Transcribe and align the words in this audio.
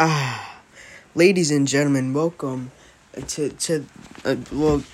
Ah, 0.00 0.60
ladies 1.16 1.50
and 1.50 1.66
gentlemen, 1.66 2.14
welcome 2.14 2.70
to 3.26 3.48
to 3.48 3.84
uh, 4.24 4.36
well, 4.52 4.84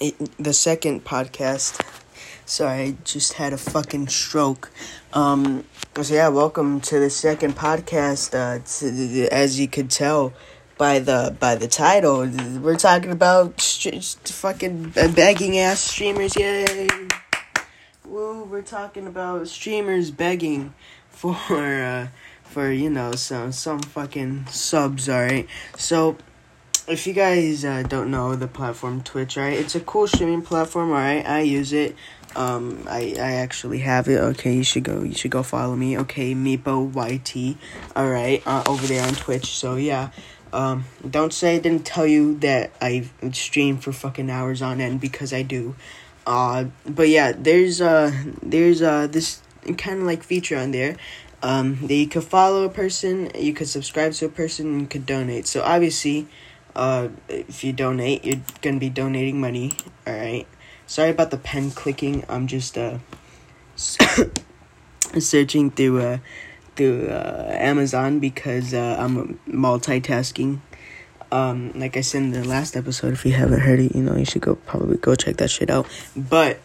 it, 0.00 0.14
the 0.38 0.54
second 0.54 1.04
podcast. 1.04 1.84
Sorry, 2.46 2.80
I 2.80 2.96
just 3.04 3.34
had 3.34 3.52
a 3.52 3.58
fucking 3.58 4.08
stroke. 4.08 4.70
Um, 5.12 5.64
so 6.00 6.14
yeah, 6.14 6.28
welcome 6.28 6.80
to 6.82 6.98
the 6.98 7.10
second 7.10 7.56
podcast. 7.56 8.32
Uh, 8.32 8.64
to, 8.80 9.28
as 9.28 9.60
you 9.60 9.68
could 9.68 9.90
tell 9.90 10.32
by 10.78 10.98
the 10.98 11.36
by 11.38 11.54
the 11.54 11.68
title, 11.68 12.26
we're 12.62 12.76
talking 12.76 13.10
about 13.10 13.60
st- 13.60 14.02
fucking 14.02 14.94
begging 15.14 15.58
ass 15.58 15.80
streamers. 15.80 16.34
Yay! 16.36 16.88
Woo! 18.06 18.44
We're 18.44 18.62
talking 18.62 19.06
about 19.06 19.46
streamers 19.48 20.10
begging 20.10 20.72
for. 21.10 21.36
Uh, 21.50 22.08
for 22.48 22.70
you 22.70 22.90
know 22.90 23.12
some 23.12 23.52
some 23.52 23.80
fucking 23.80 24.46
subs 24.46 25.08
all 25.08 25.20
right 25.22 25.48
so 25.76 26.16
if 26.88 27.06
you 27.06 27.12
guys 27.12 27.64
uh, 27.64 27.82
don't 27.82 28.10
know 28.10 28.36
the 28.36 28.46
platform 28.46 29.02
twitch 29.02 29.36
right 29.36 29.58
it's 29.58 29.74
a 29.74 29.80
cool 29.80 30.06
streaming 30.06 30.42
platform 30.42 30.90
all 30.90 30.96
right 30.96 31.26
i 31.26 31.40
use 31.40 31.72
it. 31.72 31.96
Um 32.36 32.84
i 32.88 33.14
i 33.18 33.32
actually 33.44 33.78
have 33.80 34.08
it. 34.08 34.18
Okay 34.18 34.54
you 34.54 34.64
should 34.64 34.84
go 34.84 35.02
you 35.02 35.14
should 35.14 35.30
go 35.30 35.42
follow 35.42 35.74
me. 35.74 35.98
Okay 35.98 36.34
meepo 36.34 36.92
yt 36.94 37.56
all 37.96 38.08
right 38.10 38.42
uh, 38.46 38.62
over 38.66 38.86
there 38.86 39.04
on 39.06 39.14
twitch. 39.14 39.46
So 39.46 39.76
yeah. 39.76 40.10
Um 40.52 40.84
don't 41.08 41.32
say 41.32 41.56
i 41.56 41.58
didn't 41.58 41.84
tell 41.84 42.06
you 42.06 42.38
that 42.38 42.70
i 42.80 43.08
stream 43.32 43.78
for 43.78 43.92
fucking 43.92 44.30
hours 44.30 44.62
on 44.62 44.80
end 44.80 45.00
because 45.00 45.32
i 45.32 45.42
do. 45.42 45.74
Uh 46.26 46.66
but 46.86 47.08
yeah 47.08 47.32
there's 47.32 47.80
uh 47.80 48.12
there's 48.42 48.82
uh 48.82 49.06
this 49.06 49.40
kind 49.78 50.00
of 50.00 50.06
like 50.06 50.22
feature 50.22 50.56
on 50.56 50.70
there 50.70 50.96
um, 51.42 51.86
that 51.86 51.94
you 51.94 52.08
could 52.08 52.24
follow 52.24 52.64
a 52.64 52.68
person, 52.68 53.30
you 53.34 53.52
could 53.52 53.68
subscribe 53.68 54.12
to 54.14 54.26
a 54.26 54.28
person, 54.28 54.66
and 54.66 54.80
you 54.82 54.86
could 54.86 55.06
donate. 55.06 55.46
So 55.46 55.62
obviously, 55.62 56.28
uh, 56.74 57.08
if 57.28 57.64
you 57.64 57.72
donate, 57.72 58.24
you're 58.24 58.40
gonna 58.62 58.78
be 58.78 58.90
donating 58.90 59.40
money. 59.40 59.72
All 60.06 60.14
right. 60.14 60.46
Sorry 60.86 61.10
about 61.10 61.30
the 61.30 61.38
pen 61.38 61.70
clicking. 61.70 62.24
I'm 62.28 62.46
just 62.46 62.78
uh 62.78 62.98
searching 65.18 65.70
through 65.70 66.00
uh 66.00 66.18
through 66.76 67.08
uh, 67.08 67.48
Amazon 67.50 68.20
because 68.20 68.72
uh, 68.72 68.96
I'm 68.98 69.40
multitasking. 69.48 70.60
Um, 71.32 71.72
like 71.74 71.96
I 71.96 72.02
said 72.02 72.22
in 72.22 72.30
the 72.30 72.44
last 72.44 72.76
episode, 72.76 73.12
if 73.12 73.24
you 73.24 73.32
haven't 73.32 73.60
heard 73.60 73.80
it, 73.80 73.96
you 73.96 74.02
know 74.02 74.16
you 74.16 74.24
should 74.24 74.42
go 74.42 74.54
probably 74.54 74.98
go 74.98 75.14
check 75.14 75.38
that 75.38 75.50
shit 75.50 75.70
out. 75.70 75.86
But, 76.14 76.60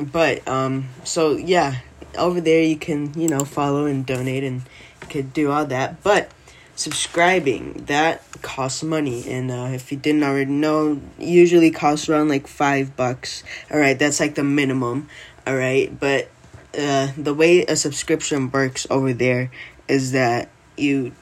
but 0.00 0.46
um, 0.48 0.88
so 1.04 1.36
yeah, 1.36 1.76
over 2.16 2.40
there 2.40 2.62
you 2.62 2.76
can 2.76 3.12
you 3.18 3.28
know 3.28 3.44
follow 3.44 3.86
and 3.86 4.04
donate 4.06 4.44
and 4.44 4.62
could 5.08 5.32
do 5.32 5.50
all 5.50 5.66
that. 5.66 6.02
But 6.02 6.30
subscribing 6.76 7.84
that 7.86 8.22
costs 8.42 8.82
money. 8.82 9.28
And 9.30 9.50
uh, 9.50 9.70
if 9.72 9.92
you 9.92 9.98
didn't 9.98 10.22
already 10.22 10.50
know 10.50 11.00
usually 11.18 11.70
costs 11.70 12.08
around 12.08 12.28
like 12.28 12.46
five 12.46 12.96
bucks. 12.96 13.44
All 13.70 13.78
right 13.78 13.98
that's 13.98 14.20
like 14.20 14.34
the 14.34 14.44
minimum. 14.44 15.08
All 15.46 15.56
right 15.56 15.98
but 15.98 16.28
uh, 16.78 17.08
the 17.16 17.34
way 17.34 17.64
a 17.66 17.76
subscription 17.76 18.50
works 18.50 18.86
over 18.90 19.12
there 19.12 19.50
is 19.88 20.12
that 20.12 20.48
you 20.76 21.12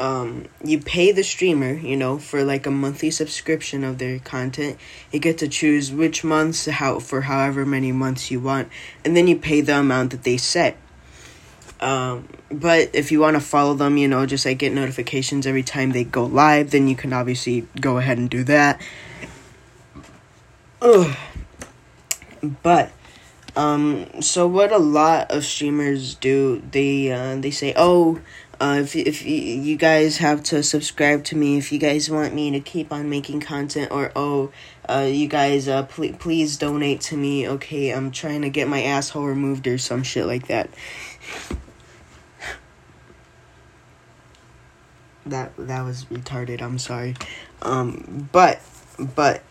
um, 0.00 0.46
you 0.64 0.80
pay 0.80 1.12
the 1.12 1.22
streamer, 1.22 1.74
you 1.74 1.94
know, 1.94 2.16
for 2.16 2.42
like 2.42 2.66
a 2.66 2.70
monthly 2.70 3.10
subscription 3.10 3.84
of 3.84 3.98
their 3.98 4.18
content. 4.18 4.78
You 5.12 5.20
get 5.20 5.36
to 5.38 5.48
choose 5.48 5.92
which 5.92 6.24
months, 6.24 6.64
how 6.64 7.00
for 7.00 7.20
however 7.20 7.66
many 7.66 7.92
months 7.92 8.30
you 8.30 8.40
want, 8.40 8.70
and 9.04 9.14
then 9.14 9.26
you 9.26 9.36
pay 9.36 9.60
the 9.60 9.78
amount 9.78 10.12
that 10.12 10.22
they 10.22 10.38
set. 10.38 10.78
Um, 11.80 12.28
but 12.50 12.90
if 12.94 13.12
you 13.12 13.20
want 13.20 13.36
to 13.36 13.40
follow 13.40 13.74
them, 13.74 13.98
you 13.98 14.08
know, 14.08 14.24
just 14.24 14.46
like 14.46 14.58
get 14.58 14.72
notifications 14.72 15.46
every 15.46 15.62
time 15.62 15.92
they 15.92 16.04
go 16.04 16.24
live, 16.24 16.70
then 16.70 16.88
you 16.88 16.96
can 16.96 17.12
obviously 17.12 17.68
go 17.78 17.98
ahead 17.98 18.16
and 18.16 18.30
do 18.30 18.42
that. 18.44 18.80
Ugh. 20.80 21.14
But 22.62 22.90
um, 23.54 24.22
so 24.22 24.46
what 24.46 24.72
a 24.72 24.78
lot 24.78 25.30
of 25.30 25.44
streamers 25.44 26.14
do, 26.14 26.62
they 26.70 27.12
uh, 27.12 27.36
they 27.36 27.50
say, 27.50 27.74
oh 27.76 28.18
uh, 28.60 28.76
if 28.78 28.94
if 28.94 29.24
you 29.24 29.76
guys 29.76 30.18
have 30.18 30.42
to 30.44 30.62
subscribe 30.62 31.24
to 31.24 31.36
me, 31.36 31.56
if 31.56 31.72
you 31.72 31.78
guys 31.78 32.10
want 32.10 32.34
me 32.34 32.50
to 32.50 32.60
keep 32.60 32.92
on 32.92 33.08
making 33.08 33.40
content, 33.40 33.90
or 33.90 34.12
oh, 34.14 34.52
uh, 34.88 35.08
you 35.10 35.26
guys 35.28 35.66
uh, 35.66 35.84
pl- 35.84 36.12
please 36.12 36.58
donate 36.58 37.00
to 37.00 37.16
me. 37.16 37.48
Okay, 37.48 37.90
I'm 37.90 38.10
trying 38.10 38.42
to 38.42 38.50
get 38.50 38.68
my 38.68 38.82
asshole 38.82 39.24
removed 39.24 39.66
or 39.66 39.78
some 39.78 40.02
shit 40.02 40.26
like 40.26 40.48
that. 40.48 40.68
that 45.24 45.52
that 45.56 45.82
was 45.82 46.04
retarded. 46.06 46.60
I'm 46.60 46.78
sorry. 46.78 47.16
Um, 47.62 48.28
but 48.30 48.60
but 48.98 49.42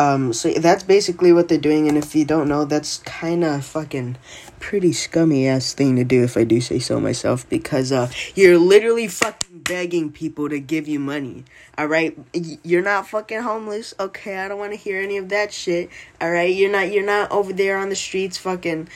um, 0.00 0.32
so 0.32 0.50
that's 0.54 0.82
basically 0.82 1.30
what 1.30 1.48
they're 1.48 1.58
doing, 1.58 1.86
and 1.86 1.98
if 1.98 2.14
you 2.14 2.24
don't 2.24 2.48
know, 2.48 2.64
that's 2.64 2.98
kind 2.98 3.44
of 3.44 3.62
fucking 3.66 4.16
pretty 4.58 4.94
scummy 4.94 5.46
ass 5.46 5.74
thing 5.74 5.96
to 5.96 6.04
do, 6.04 6.24
if 6.24 6.38
I 6.38 6.44
do 6.44 6.58
say 6.62 6.78
so 6.78 6.98
myself, 6.98 7.46
because 7.50 7.92
uh, 7.92 8.10
you're 8.34 8.56
literally 8.56 9.08
fucking 9.08 9.60
begging 9.60 10.10
people 10.10 10.48
to 10.48 10.58
give 10.58 10.88
you 10.88 10.98
money. 10.98 11.44
All 11.76 11.86
right, 11.86 12.18
you're 12.32 12.82
not 12.82 13.08
fucking 13.08 13.42
homeless, 13.42 13.92
okay? 14.00 14.38
I 14.38 14.48
don't 14.48 14.58
want 14.58 14.72
to 14.72 14.78
hear 14.78 15.02
any 15.02 15.18
of 15.18 15.28
that 15.28 15.52
shit. 15.52 15.90
All 16.18 16.30
right, 16.30 16.54
you're 16.54 16.72
not 16.72 16.90
you're 16.90 17.04
not 17.04 17.30
over 17.30 17.52
there 17.52 17.76
on 17.76 17.90
the 17.90 17.94
streets, 17.94 18.38
fucking 18.38 18.88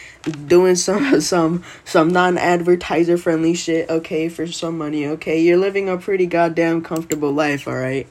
doing 0.46 0.74
some 0.86 1.20
some 1.20 1.64
some 1.84 2.08
non 2.08 2.38
advertiser 2.38 3.18
friendly 3.18 3.54
shit, 3.54 3.90
okay, 3.90 4.30
for 4.30 4.46
some 4.46 4.78
money, 4.78 5.06
okay? 5.08 5.38
You're 5.38 5.58
living 5.58 5.90
a 5.90 5.98
pretty 5.98 6.24
goddamn 6.24 6.80
comfortable 6.80 7.32
life, 7.32 7.68
all 7.68 7.76
right. 7.76 8.08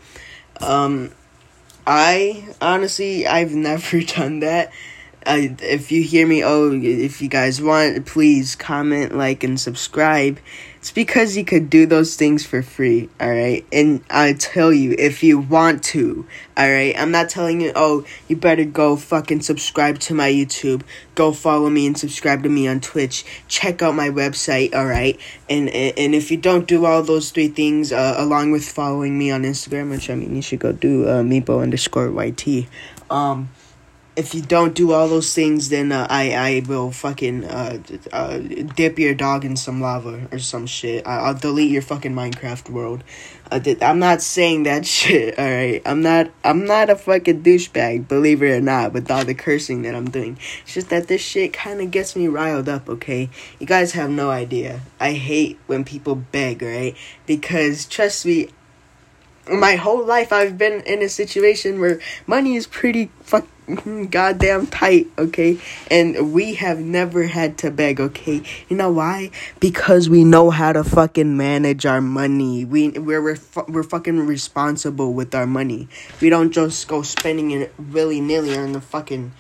Um 0.62 1.12
I 1.86 2.46
honestly 2.62 3.28
I've 3.28 3.54
never 3.54 4.02
done 4.02 4.40
that. 4.40 4.72
Uh, 5.26 5.48
if 5.62 5.92
you 5.92 6.04
hear 6.04 6.28
me, 6.28 6.44
oh, 6.44 6.72
if 6.74 7.22
you 7.22 7.30
guys 7.30 7.62
want, 7.62 8.06
please 8.06 8.56
comment, 8.56 9.16
like, 9.16 9.44
and 9.44 9.60
subscribe. 9.60 10.40
It's 10.84 10.92
because 10.92 11.38
you 11.38 11.46
could 11.46 11.70
do 11.70 11.86
those 11.86 12.18
things 12.18 12.46
for 12.46 12.62
free, 12.62 13.08
alright? 13.22 13.66
And 13.72 14.04
I 14.10 14.34
tell 14.34 14.74
you, 14.74 14.94
if 15.00 15.24
you 15.24 15.40
want 15.40 15.82
to, 15.86 16.28
alright? 16.60 16.94
I'm 17.00 17.10
not 17.10 17.30
telling 17.30 17.62
you, 17.62 17.72
oh, 17.74 18.06
you 18.28 18.36
better 18.36 18.66
go 18.66 18.98
fucking 18.98 19.44
subscribe 19.44 20.00
to 20.00 20.14
my 20.14 20.30
YouTube. 20.30 20.82
Go 21.16 21.32
follow 21.32 21.70
me 21.70 21.88
and 21.88 21.98
subscribe 21.98 22.44
to 22.44 22.50
me 22.50 22.68
on 22.68 22.82
Twitch. 22.82 23.24
Check 23.48 23.82
out 23.82 23.96
my 23.96 24.10
website, 24.10 24.74
alright? 24.74 25.18
And, 25.50 25.70
and, 25.70 25.98
and 25.98 26.14
if 26.14 26.32
you 26.32 26.36
don't 26.36 26.68
do 26.68 26.86
all 26.86 27.02
those 27.02 27.32
three 27.32 27.48
things, 27.48 27.94
uh, 27.94 28.16
along 28.18 28.52
with 28.52 28.68
following 28.68 29.18
me 29.18 29.32
on 29.32 29.44
Instagram, 29.44 29.90
which 29.90 30.10
I 30.10 30.16
mean, 30.16 30.36
you 30.36 30.42
should 30.42 30.60
go 30.60 30.74
do, 30.74 31.08
uh, 31.08 31.22
Meepo 31.22 31.64
underscore 31.64 32.10
YT. 32.10 32.68
Um, 33.10 33.48
if 34.16 34.36
you 34.36 34.42
don't 34.42 34.76
do 34.76 34.92
all 34.92 35.08
those 35.08 35.34
things, 35.34 35.70
then 35.70 35.92
uh, 35.92 36.06
I 36.10 36.34
I 36.34 36.64
will 36.68 36.92
fucking 36.92 37.46
uh, 37.46 37.80
uh, 38.12 38.38
dip 38.76 39.00
your 39.00 39.16
dog 39.16 39.44
in 39.44 39.56
some 39.56 39.82
lava 39.82 40.28
or 40.32 40.40
some 40.40 40.68
shit. 40.68 41.08
I, 41.08 41.32
will 41.32 41.40
delete 41.40 41.72
your 41.72 41.82
fucking 41.82 42.14
Minecraft 42.14 42.70
world. 42.70 43.04
Uh, 43.52 43.60
I'm 43.82 43.98
not 44.00 44.22
saying 44.22 44.64
that 44.64 44.86
shit. 44.98 45.38
All 45.40 45.46
right, 45.46 45.82
I'm 45.86 46.02
not 46.02 46.30
I'm 46.44 46.66
not 46.66 46.92
a 46.92 46.96
fucking 46.96 47.42
douchebag. 47.42 48.08
Believe 48.08 48.44
it 48.44 48.52
or 48.52 48.62
not, 48.62 48.94
with 48.94 49.10
all 49.10 49.26
the 49.26 49.34
cursing 49.34 49.82
that 49.82 49.96
I'm 49.96 50.10
doing, 50.10 50.38
it's 50.62 50.76
just 50.76 50.90
that 50.90 51.08
this 51.08 51.22
shit 51.22 51.54
kind 51.54 51.82
of 51.82 51.90
gets 51.90 52.16
me 52.16 52.28
riled 52.28 52.70
up. 52.70 52.88
Okay, 52.88 53.30
you 53.60 53.66
guys 53.66 53.94
have 53.94 54.12
no 54.12 54.30
idea. 54.30 54.82
I 55.00 55.14
hate 55.14 55.58
when 55.66 55.84
people 55.84 56.16
beg. 56.16 56.62
Right, 56.62 56.96
because 57.26 57.88
trust 57.88 58.28
me, 58.28 58.50
my 59.52 59.76
whole 59.76 60.06
life 60.06 60.32
I've 60.32 60.58
been 60.58 60.82
in 60.82 61.02
a 61.02 61.10
situation 61.10 61.80
where 61.80 62.00
money 62.28 62.56
is 62.56 62.68
pretty 62.68 63.10
fuck 63.22 63.48
goddamn 64.10 64.68
tight, 64.68 65.08
okay? 65.18 65.60
And 65.90 66.34
we 66.34 66.56
have 66.56 66.80
never 66.80 67.24
had 67.24 67.58
to 67.60 67.72
beg, 67.72 68.00
okay? 68.00 68.42
You 68.68 68.76
know 68.78 68.92
why? 68.92 69.32
Because 69.60 70.10
we 70.10 70.24
know 70.24 70.50
how 70.50 70.74
to 70.74 70.84
fucking 70.84 71.38
manage 71.38 71.86
our 71.86 72.02
money. 72.02 72.66
We 72.66 72.90
we're 72.90 73.22
we're, 73.22 73.38
we're 73.68 73.84
fucking 73.84 74.20
responsible 74.26 75.14
with 75.14 75.34
our 75.34 75.48
money. 75.48 75.88
We 76.22 76.30
don't 76.30 76.52
just 76.52 76.88
go 76.88 77.02
spending 77.02 77.52
it 77.52 77.74
willy 77.80 78.20
nilly 78.20 78.58
on 78.58 78.74
the 78.74 78.82
fucking 78.82 79.32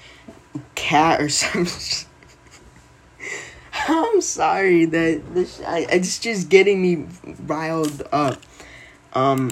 cat 0.75 1.21
or 1.21 1.29
something. 1.29 2.07
I'm 3.87 4.21
sorry 4.21 4.85
that 4.85 5.33
this 5.33 5.61
I, 5.61 5.79
it's 5.91 6.19
just 6.19 6.49
getting 6.49 6.81
me 6.81 7.07
riled 7.45 8.03
up. 8.11 8.39
Um 9.13 9.51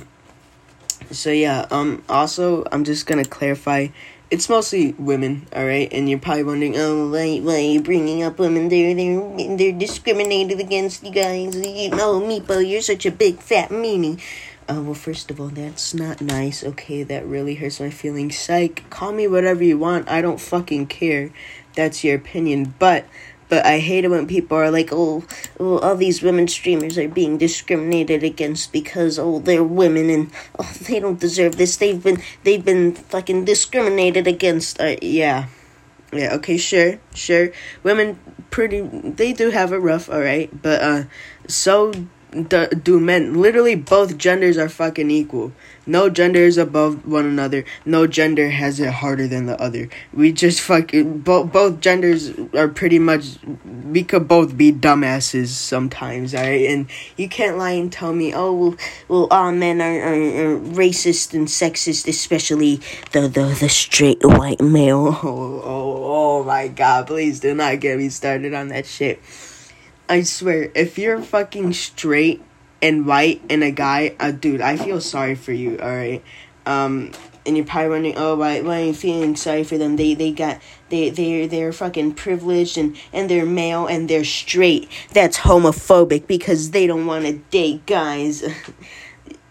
so 1.09 1.29
yeah, 1.29 1.67
um 1.71 2.03
also 2.07 2.63
I'm 2.71 2.83
just 2.83 3.06
to 3.07 3.25
clarify 3.25 3.88
it's 4.31 4.48
mostly 4.48 4.94
women, 4.94 5.45
all 5.54 5.66
right. 5.66 5.92
And 5.92 6.10
you're 6.10 6.18
probably 6.18 6.44
wondering, 6.45 6.78
oh, 6.78 7.12
why, 7.12 7.39
why 7.39 7.56
are 7.56 7.60
you 7.60 7.81
bringing 7.81 8.24
up 8.24 8.39
women? 8.39 8.69
They're 8.69 8.95
they're 8.95 9.57
they're 9.57 9.78
discriminated 9.78 10.60
against, 10.60 11.04
you 11.04 11.12
guys. 11.12 11.56
You 11.56 11.89
know, 11.89 12.22
Meepo, 12.22 12.68
you're 12.68 12.81
such 12.81 13.06
a 13.06 13.12
big 13.12 13.39
fat 13.39 13.69
meanie. 13.69 14.22
Uh, 14.69 14.81
well, 14.81 14.94
first 14.94 15.30
of 15.30 15.42
all, 15.42 15.50
that's 15.50 15.94
not 15.94 16.22
nice. 16.22 16.63
Okay, 16.63 17.04
that 17.04 17.25
really 17.25 17.56
hurts 17.56 17.81
my 17.81 17.89
feelings. 17.89 18.38
Psych. 18.39 18.89
Call 18.89 19.12
me 19.12 19.28
whatever 19.28 19.66
you 19.66 19.78
want. 19.78 20.07
I 20.10 20.22
don't 20.22 20.39
fucking 20.39 20.88
care. 20.88 21.31
That's 21.75 22.04
your 22.04 22.16
opinion. 22.16 22.74
But 22.80 23.06
but 23.51 23.65
I 23.65 23.80
hate 23.80 24.06
it 24.06 24.07
when 24.07 24.27
people 24.27 24.56
are 24.56 24.71
like, 24.71 24.94
oh, 24.94 25.25
oh, 25.59 25.80
all 25.80 25.98
these 25.98 26.24
women 26.24 26.48
streamers 26.48 26.98
are 26.98 27.09
being 27.09 27.38
discriminated 27.38 28.24
against 28.24 28.71
because 28.71 29.19
oh 29.19 29.39
they're 29.39 29.62
women 29.62 30.09
and 30.09 30.31
oh 30.57 30.71
they 30.88 31.01
don't 31.01 31.19
deserve 31.19 31.57
this. 31.57 31.75
They've 31.75 32.01
been 32.01 32.24
they've 32.44 32.63
been 32.63 32.95
fucking 32.95 33.44
discriminated 33.44 34.25
against. 34.25 34.80
Uh, 34.80 34.95
yeah, 35.01 35.48
yeah. 36.13 36.33
Okay, 36.36 36.56
sure, 36.56 37.00
sure. 37.13 37.51
Women 37.83 38.18
pretty 38.51 38.80
they 38.88 39.33
do 39.33 39.50
have 39.50 39.74
it 39.74 39.83
rough, 39.83 40.09
all 40.09 40.21
right, 40.21 40.50
but 40.62 40.81
uh, 40.81 41.03
so 41.45 41.92
do, 42.31 42.68
do 42.68 43.00
men. 43.00 43.33
Literally, 43.42 43.75
both 43.75 44.18
genders 44.18 44.57
are 44.57 44.69
fucking 44.69 45.12
equal. 45.12 45.51
No 45.86 46.10
gender 46.10 46.39
is 46.39 46.57
above 46.57 47.06
one 47.07 47.25
another. 47.25 47.66
No 47.86 48.06
gender 48.06 48.50
has 48.50 48.80
it 48.80 48.92
harder 48.92 49.28
than 49.28 49.48
the 49.48 49.60
other. 49.60 49.89
We 50.13 50.31
just 50.31 50.62
fucking 50.62 51.19
both 51.19 51.51
both 51.51 51.80
genders 51.80 52.31
are 52.54 52.68
pretty 52.68 53.00
much. 53.00 53.38
We 53.86 54.04
could 54.04 54.28
both 54.28 54.56
be 54.56 54.72
dumbasses 54.72 55.48
sometimes, 55.48 56.36
alright. 56.36 56.69
And 56.69 56.89
you 57.18 57.28
can't 57.28 57.57
lie 57.57 57.72
and 57.72 57.92
tell 57.92 58.13
me, 58.13 58.34
oh 58.34 58.54
well, 58.54 58.75
well 59.07 59.27
all 59.31 59.51
men 59.51 59.81
are, 59.81 60.01
are, 60.01 60.13
are 60.13 60.60
racist 60.60 61.34
and 61.34 61.48
sexist, 61.48 62.07
especially 62.07 62.80
the 63.12 63.22
the 63.22 63.57
the 63.60 63.69
straight 63.69 64.24
white 64.24 64.62
male. 64.62 65.18
Oh 65.31 65.62
oh 65.63 66.42
oh 66.42 66.44
my 66.44 66.68
god! 66.68 67.07
Please 67.07 67.39
do 67.39 67.54
not 67.54 67.80
get 67.80 67.98
me 67.98 68.10
started 68.10 68.54
on 68.54 68.69
that 68.69 68.86
shit. 68.86 69.22
I 70.12 70.24
swear, 70.24 70.69
if 70.75 70.98
you're 70.98 71.22
fucking 71.22 71.72
straight 71.72 72.44
and 72.81 73.06
white 73.06 73.42
and 73.50 73.63
a 73.63 73.72
guy, 73.72 74.13
uh, 74.19 74.31
dude, 74.31 74.60
I 74.60 74.75
feel 74.75 75.00
sorry 75.00 75.36
for 75.36 75.54
you. 75.54 75.80
All 75.81 75.88
right, 75.88 76.22
um, 76.66 77.13
and 77.46 77.56
you're 77.56 77.66
probably 77.66 77.92
wondering, 77.92 78.18
oh, 78.18 78.36
why, 78.36 78.60
why 78.60 78.81
are 78.81 78.86
you 78.88 78.94
feeling 78.94 79.38
sorry 79.38 79.63
for 79.63 79.78
them? 79.78 79.96
They, 79.96 80.13
they 80.13 80.34
got, 80.34 80.60
they, 80.90 81.12
they, 81.12 81.48
they're 81.48 81.72
fucking 81.72 82.16
privileged 82.16 82.78
and 82.78 82.98
and 83.13 83.30
they're 83.30 83.46
male 83.46 83.88
and 83.88 84.10
they're 84.10 84.25
straight. 84.25 84.90
That's 85.13 85.38
homophobic 85.38 86.28
because 86.28 86.72
they 86.72 86.88
don't 86.88 87.06
want 87.06 87.24
to 87.24 87.38
date 87.50 87.86
guys. 87.86 88.44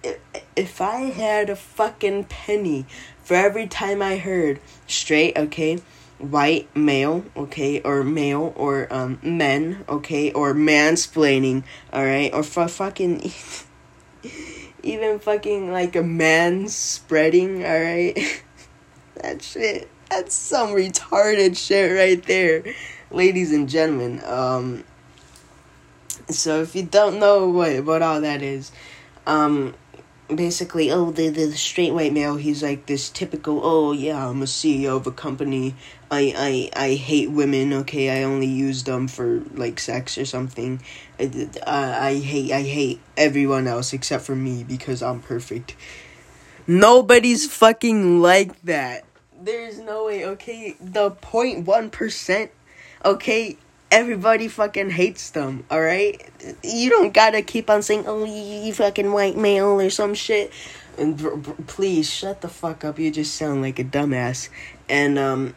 if 0.56 0.82
I 0.82 1.04
had 1.04 1.48
a 1.48 1.56
fucking 1.56 2.24
penny 2.24 2.84
for 3.24 3.32
every 3.32 3.66
time 3.66 4.02
I 4.02 4.18
heard 4.18 4.60
straight, 4.86 5.38
okay 5.38 5.78
white 6.20 6.74
male, 6.76 7.24
okay, 7.36 7.80
or 7.80 8.04
male 8.04 8.52
or 8.56 8.92
um 8.92 9.18
men, 9.22 9.84
okay, 9.88 10.32
or 10.32 10.54
mansplaining, 10.54 11.64
all 11.92 12.04
right, 12.04 12.32
or 12.32 12.42
for 12.42 12.68
fucking 12.68 13.30
even 14.82 15.18
fucking 15.18 15.72
like 15.72 15.96
a 15.96 16.02
man 16.02 16.68
spreading, 16.68 17.64
all 17.64 17.80
right. 17.80 18.42
that 19.16 19.42
shit, 19.42 19.88
that's 20.10 20.34
some 20.34 20.70
retarded 20.70 21.56
shit 21.56 21.92
right 21.92 22.22
there, 22.24 22.64
ladies 23.10 23.52
and 23.52 23.68
gentlemen. 23.68 24.22
Um, 24.24 24.84
so 26.28 26.62
if 26.62 26.74
you 26.74 26.82
don't 26.82 27.18
know 27.18 27.48
what 27.48 27.84
what 27.84 28.02
all 28.02 28.20
that 28.20 28.42
is, 28.42 28.72
um, 29.26 29.74
basically, 30.36 30.90
oh, 30.90 31.10
the, 31.10 31.28
the 31.28 31.52
straight 31.52 31.92
white 31.92 32.12
male, 32.12 32.36
he's 32.36 32.62
like 32.62 32.86
this 32.86 33.10
typical, 33.10 33.60
oh, 33.62 33.92
yeah, 33.92 34.28
I'm 34.28 34.42
a 34.42 34.46
CEO 34.46 34.96
of 34.96 35.06
a 35.06 35.12
company. 35.12 35.74
I, 36.10 36.70
I, 36.74 36.84
I 36.90 36.94
hate 36.94 37.30
women, 37.30 37.72
okay? 37.72 38.10
I 38.10 38.24
only 38.24 38.46
use 38.46 38.84
them 38.84 39.08
for, 39.08 39.42
like, 39.54 39.78
sex 39.78 40.18
or 40.18 40.24
something. 40.24 40.82
I, 41.18 41.48
I, 41.66 42.08
I 42.08 42.18
hate, 42.20 42.52
I 42.52 42.62
hate 42.62 43.00
everyone 43.16 43.66
else 43.66 43.92
except 43.92 44.24
for 44.24 44.36
me 44.36 44.64
because 44.64 45.02
I'm 45.02 45.20
perfect. 45.20 45.76
Nobody's 46.66 47.50
fucking 47.50 48.20
like 48.20 48.60
that. 48.62 49.04
There's 49.40 49.78
no 49.78 50.06
way, 50.06 50.26
okay? 50.26 50.76
The 50.80 51.10
0.1%, 51.10 52.50
okay? 53.04 53.56
Everybody 53.90 54.48
fucking 54.48 54.90
hates 54.90 55.30
them, 55.30 55.64
alright? 55.70 56.28
You 56.62 56.90
don't 56.90 57.12
gotta 57.12 57.42
keep 57.42 57.68
on 57.68 57.82
saying, 57.82 58.04
oh, 58.06 58.24
you, 58.24 58.72
fucking 58.72 59.12
white 59.12 59.36
male 59.36 59.80
or 59.80 59.90
some 59.90 60.14
shit. 60.14 60.52
And 60.98 61.66
please 61.66 62.10
shut 62.10 62.40
the 62.40 62.48
fuck 62.48 62.84
up. 62.84 62.98
You 62.98 63.10
just 63.10 63.34
sound 63.34 63.62
like 63.62 63.78
a 63.78 63.84
dumbass. 63.84 64.48
And 64.88 65.18
um, 65.18 65.54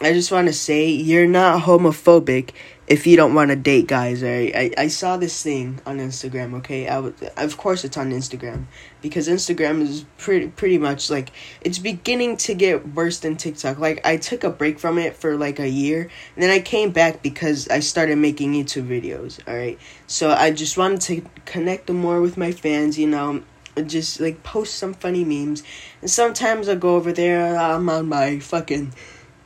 I 0.00 0.12
just 0.12 0.32
want 0.32 0.48
to 0.48 0.52
say, 0.52 0.90
you're 0.90 1.26
not 1.26 1.62
homophobic 1.62 2.50
if 2.86 3.06
you 3.06 3.16
don't 3.16 3.32
want 3.32 3.50
to 3.50 3.56
date 3.56 3.86
guys, 3.86 4.22
right? 4.22 4.54
I, 4.54 4.70
I 4.76 4.88
saw 4.88 5.16
this 5.16 5.42
thing 5.42 5.80
on 5.86 5.98
Instagram, 5.98 6.54
okay? 6.58 6.86
I 6.86 6.96
w- 6.96 7.14
of 7.36 7.56
course 7.56 7.84
it's 7.84 7.96
on 7.96 8.10
Instagram 8.10 8.64
because 9.00 9.28
Instagram 9.28 9.80
is 9.80 10.04
pretty 10.18 10.48
pretty 10.48 10.78
much 10.78 11.10
like 11.10 11.30
it's 11.62 11.78
beginning 11.78 12.36
to 12.38 12.54
get 12.54 12.88
worse 12.94 13.20
than 13.20 13.36
TikTok. 13.36 13.78
Like 13.78 14.04
I 14.04 14.16
took 14.16 14.44
a 14.44 14.50
break 14.50 14.78
from 14.78 14.98
it 14.98 15.16
for 15.16 15.36
like 15.36 15.60
a 15.60 15.68
year 15.68 16.02
and 16.34 16.42
then 16.42 16.50
I 16.50 16.58
came 16.58 16.90
back 16.90 17.22
because 17.22 17.68
I 17.68 17.80
started 17.80 18.18
making 18.18 18.52
YouTube 18.52 18.88
videos, 18.88 19.40
all 19.48 19.56
right? 19.56 19.78
So 20.06 20.32
I 20.32 20.50
just 20.50 20.76
wanted 20.76 21.00
to 21.02 21.22
connect 21.46 21.88
more 21.88 22.20
with 22.20 22.36
my 22.36 22.52
fans, 22.52 22.98
you 22.98 23.06
know, 23.06 23.42
just 23.86 24.20
like 24.20 24.42
post 24.42 24.74
some 24.74 24.92
funny 24.92 25.24
memes. 25.24 25.62
And 26.02 26.10
sometimes 26.10 26.68
I 26.68 26.74
go 26.74 26.96
over 26.96 27.12
there, 27.12 27.56
ah, 27.56 27.76
I'm 27.76 27.88
on 27.88 28.08
my 28.08 28.40
fucking 28.40 28.92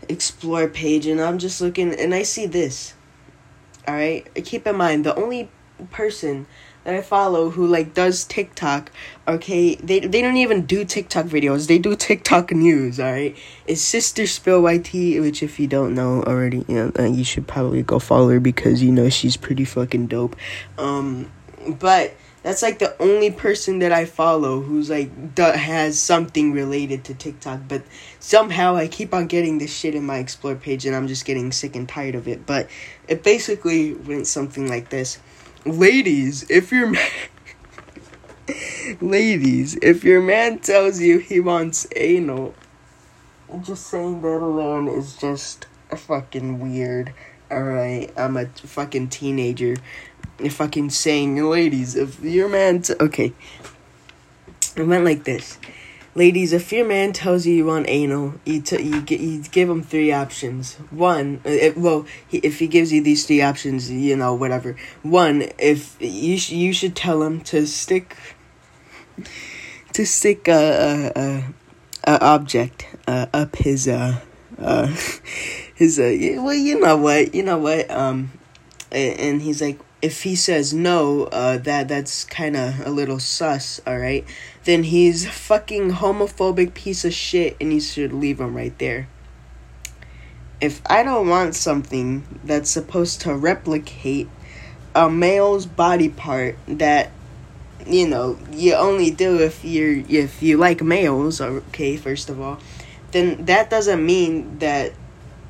explore 0.09 0.69
page 0.69 1.07
and 1.07 1.21
I'm 1.21 1.39
just 1.39 1.61
looking 1.61 1.95
and 1.95 2.15
I 2.15 2.23
see 2.23 2.47
this. 2.47 2.95
All 3.87 3.95
right 3.95 4.27
keep 4.45 4.67
in 4.67 4.77
mind 4.77 5.05
the 5.05 5.15
only 5.15 5.51
person 5.91 6.47
that 6.85 6.95
i 6.95 7.01
follow 7.01 7.51
who 7.51 7.67
like 7.67 7.95
does 7.95 8.25
tiktok 8.25 8.91
okay 9.27 9.75
they 9.77 10.01
they 10.01 10.23
don't 10.23 10.37
even 10.37 10.65
do 10.67 10.85
tiktok 10.85 11.27
videos. 11.27 11.69
They 11.69 11.79
do 11.79 11.95
tiktok 11.95 12.51
news 12.53 12.99
all 12.99 13.13
right 13.13 13.37
it's 13.67 13.81
sister 13.81 14.27
spill 14.27 14.63
yt 14.63 15.21
which 15.21 15.43
if 15.43 15.61
you 15.61 15.67
don't 15.67 15.95
know 15.95 16.23
already 16.23 16.65
you 16.69 16.75
know 16.75 16.93
uh, 16.99 17.05
you 17.05 17.25
should 17.25 17.47
probably 17.47 17.83
go 17.83 17.99
follow 17.99 18.31
her 18.31 18.41
because 18.41 18.83
you 18.83 18.91
know 18.91 19.09
she's 19.09 19.37
pretty 19.37 19.65
fucking 19.65 20.07
dope. 20.07 20.37
Um 20.79 21.31
but 21.67 22.15
that's 22.43 22.63
like 22.63 22.79
the 22.79 23.01
only 23.03 23.31
person 23.31 23.81
that 23.81 23.93
I 23.93 24.05
follow 24.05 24.61
who's 24.61 24.91
like 24.91 25.35
that 25.35 25.57
has 25.57 26.01
something 26.01 26.53
related 26.53 27.05
to 27.05 27.15
TikTok. 27.15 27.61
But 27.69 27.83
somehow 28.21 28.77
I 28.77 28.89
keep 28.89 29.13
on 29.13 29.27
getting 29.27 29.59
this 29.59 29.75
shit 29.75 29.95
in 29.95 30.07
my 30.07 30.19
explore 30.19 30.55
page, 30.55 30.87
and 30.87 30.95
I'm 30.95 31.09
just 31.09 31.25
getting 31.25 31.53
sick 31.53 31.75
and 31.75 31.89
tired 31.89 32.15
of 32.15 32.29
it. 32.29 32.47
But 32.47 32.69
it 33.09 33.23
basically 33.23 33.95
went 33.95 34.27
something 34.27 34.69
like 34.69 34.91
this: 34.91 35.19
Ladies, 35.65 36.49
if 36.49 36.71
your 36.71 36.95
ladies, 39.01 39.77
if 39.83 40.05
your 40.05 40.21
man 40.21 40.61
tells 40.61 41.01
you 41.01 41.19
he 41.19 41.41
wants 41.41 41.87
anal, 41.97 42.55
just 43.63 43.87
saying 43.87 44.23
that 44.23 44.39
alone 44.41 44.89
is 44.89 45.17
just 45.17 45.67
fucking 45.97 46.61
weird. 46.61 47.15
Alright, 47.51 48.13
I'm 48.17 48.37
a 48.37 48.47
fucking 48.47 49.09
teenager 49.09 49.77
fucking 50.49 50.91
saying, 50.91 51.43
ladies, 51.45 51.97
if 51.97 52.21
your 52.23 52.49
man, 52.49 52.83
t- 52.83 52.95
okay, 53.01 53.33
it 54.77 54.85
went 54.85 55.05
like 55.05 55.25
this. 55.25 55.59
Ladies, 56.15 56.53
if 56.53 56.73
your 56.73 56.87
man 56.87 57.13
tells 57.13 57.47
you 57.47 57.55
you 57.55 57.67
want 57.67 57.89
anal, 57.89 58.35
you 58.45 58.61
t- 58.61 58.83
you, 58.83 59.03
g- 59.03 59.17
you 59.17 59.43
give 59.43 59.69
him 59.69 59.83
three 59.83 60.13
options. 60.13 60.75
One, 60.91 61.41
uh, 61.45 61.73
well, 61.77 62.07
he, 62.27 62.39
if 62.39 62.59
he 62.59 62.67
gives 62.67 62.93
you 62.93 63.03
these 63.03 63.27
three 63.27 63.43
options, 63.43 63.91
you 63.91 64.17
know, 64.17 64.35
whatever. 64.35 64.77
One, 65.03 65.45
if 65.59 65.97
you 66.01 66.39
sh- 66.39 66.51
you 66.53 66.73
should 66.73 66.97
tell 66.97 67.23
him 67.23 67.41
to 67.43 67.67
stick 67.67 68.17
to 69.93 70.07
stick 70.07 70.49
a 70.49 71.13
a, 71.15 71.21
a, 71.21 72.15
a 72.15 72.25
object 72.25 72.87
uh, 73.07 73.27
up 73.33 73.57
his 73.57 73.87
uh 73.87 74.21
uh 74.59 74.97
his 75.79 75.99
uh 75.99 76.13
well 76.43 76.55
you 76.55 76.81
know 76.81 76.97
what 76.97 77.35
you 77.35 77.43
know 77.43 77.59
what 77.59 77.89
um 77.91 78.33
and 78.91 79.43
he's 79.43 79.63
like 79.63 79.79
if 80.01 80.23
he 80.23 80.37
says 80.37 80.73
no, 80.73 81.25
uh, 81.25 81.59
that 81.59 81.89
that's 81.89 82.25
kind 82.25 82.57
of 82.57 82.87
a 82.87 82.91
little 82.91 83.19
sus, 83.19 83.81
all 83.87 83.99
right? 83.99 84.25
Then 84.65 84.85
he's 84.85 85.27
a 85.27 85.31
fucking 85.31 85.93
homophobic 85.93 86.75
piece 86.75 87.05
of 87.05 87.13
shit, 87.13 87.57
and 87.61 87.73
you 87.73 87.81
should 87.81 88.13
leave 88.13 88.41
him 88.41 88.57
right 88.57 88.77
there. 88.79 89.09
If 90.61 90.83
I 90.87 91.03
don't 91.03 91.29
want 91.29 91.55
something 91.55 92.25
that's 92.45 92.71
supposed 92.71 93.21
to 93.23 93.35
replicate 93.35 94.29
a 94.95 95.09
male's 95.09 95.67
body 95.67 96.09
part 96.09 96.57
that 96.67 97.11
you 97.87 98.09
know 98.09 98.39
you 98.53 98.75
only 98.75 99.11
do 99.11 99.41
if 99.41 99.65
you're 99.65 100.05
if 100.09 100.43
you 100.43 100.57
like 100.59 100.83
males, 100.83 101.41
okay? 101.41 101.97
First 101.97 102.29
of 102.31 102.41
all, 102.41 102.59
then 103.11 103.45
that 103.47 103.71
doesn't 103.71 104.05
mean 104.05 104.59
that 104.59 104.93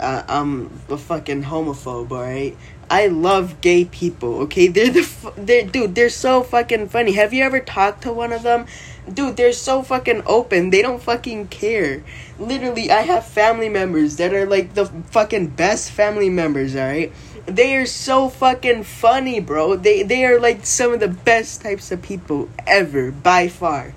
uh, 0.01 0.23
I'm 0.29 0.71
a 0.89 0.97
fucking 0.97 1.45
homophobe, 1.45 2.11
alright? 2.11 2.57
I 2.91 3.09
love 3.09 3.61
gay 3.61 3.85
people. 3.85 4.37
Okay, 4.43 4.69
they're 4.69 4.91
the 4.91 5.33
they 5.37 5.65
dude. 5.65 5.95
They're 5.95 6.09
so 6.09 6.43
fucking 6.43 6.89
funny. 6.89 7.13
Have 7.13 7.35
you 7.35 7.45
ever 7.45 7.61
talked 7.61 8.03
to 8.03 8.13
one 8.13 8.33
of 8.33 8.43
them? 8.43 8.67
Dude, 9.13 9.37
they're 9.37 9.53
so 9.53 9.83
fucking 9.83 10.23
open. 10.27 10.71
They 10.71 10.83
don't 10.83 11.03
fucking 11.03 11.49
care. 11.49 12.03
Literally, 12.39 12.91
I 12.91 13.03
have 13.03 13.27
family 13.27 13.69
members 13.69 14.17
that 14.17 14.33
are 14.33 14.47
like 14.47 14.75
the 14.75 14.87
fucking 14.87 15.49
best 15.49 15.91
family 15.91 16.31
members. 16.31 16.75
All 16.75 16.87
right, 16.87 17.13
they 17.45 17.77
are 17.77 17.87
so 17.87 18.29
fucking 18.29 18.85
funny, 18.85 19.41
bro. 19.41 19.77
They 19.77 20.03
they 20.03 20.25
are 20.25 20.41
like 20.41 20.65
some 20.65 20.93
of 20.93 21.01
the 21.01 21.09
best 21.09 21.61
types 21.61 21.93
of 21.93 22.01
people 22.01 22.49
ever 22.67 23.11
by 23.11 23.49
far. 23.49 23.95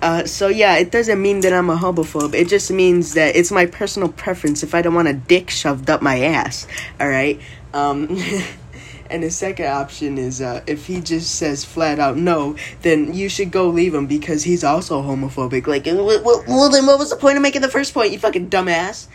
Uh, 0.00 0.24
so 0.24 0.48
yeah, 0.48 0.76
it 0.76 0.92
doesn't 0.92 1.20
mean 1.20 1.40
that 1.40 1.52
I'm 1.52 1.70
a 1.70 1.76
homophobe. 1.76 2.34
It 2.34 2.48
just 2.48 2.70
means 2.70 3.14
that 3.14 3.34
it's 3.34 3.50
my 3.50 3.66
personal 3.66 4.08
preference 4.08 4.62
if 4.62 4.74
I 4.74 4.82
don't 4.82 4.94
want 4.94 5.08
a 5.08 5.14
dick 5.14 5.50
shoved 5.50 5.90
up 5.90 6.02
my 6.02 6.20
ass. 6.20 6.66
All 7.00 7.08
right. 7.08 7.40
Um, 7.74 8.16
and 9.10 9.22
the 9.22 9.30
second 9.30 9.66
option 9.66 10.16
is 10.16 10.40
uh, 10.40 10.62
if 10.66 10.86
he 10.86 11.00
just 11.00 11.34
says 11.34 11.64
flat 11.64 11.98
out 11.98 12.16
no, 12.16 12.56
then 12.82 13.12
you 13.12 13.28
should 13.28 13.50
go 13.50 13.68
leave 13.68 13.94
him 13.94 14.06
because 14.06 14.44
he's 14.44 14.62
also 14.62 15.02
homophobic. 15.02 15.66
Like, 15.66 15.86
well, 15.86 16.70
then 16.70 16.86
what 16.86 16.98
was 16.98 17.10
the 17.10 17.16
point 17.16 17.36
of 17.36 17.42
making 17.42 17.62
the 17.62 17.68
first 17.68 17.92
point, 17.92 18.12
you 18.12 18.18
fucking 18.18 18.50
dumbass? 18.50 19.08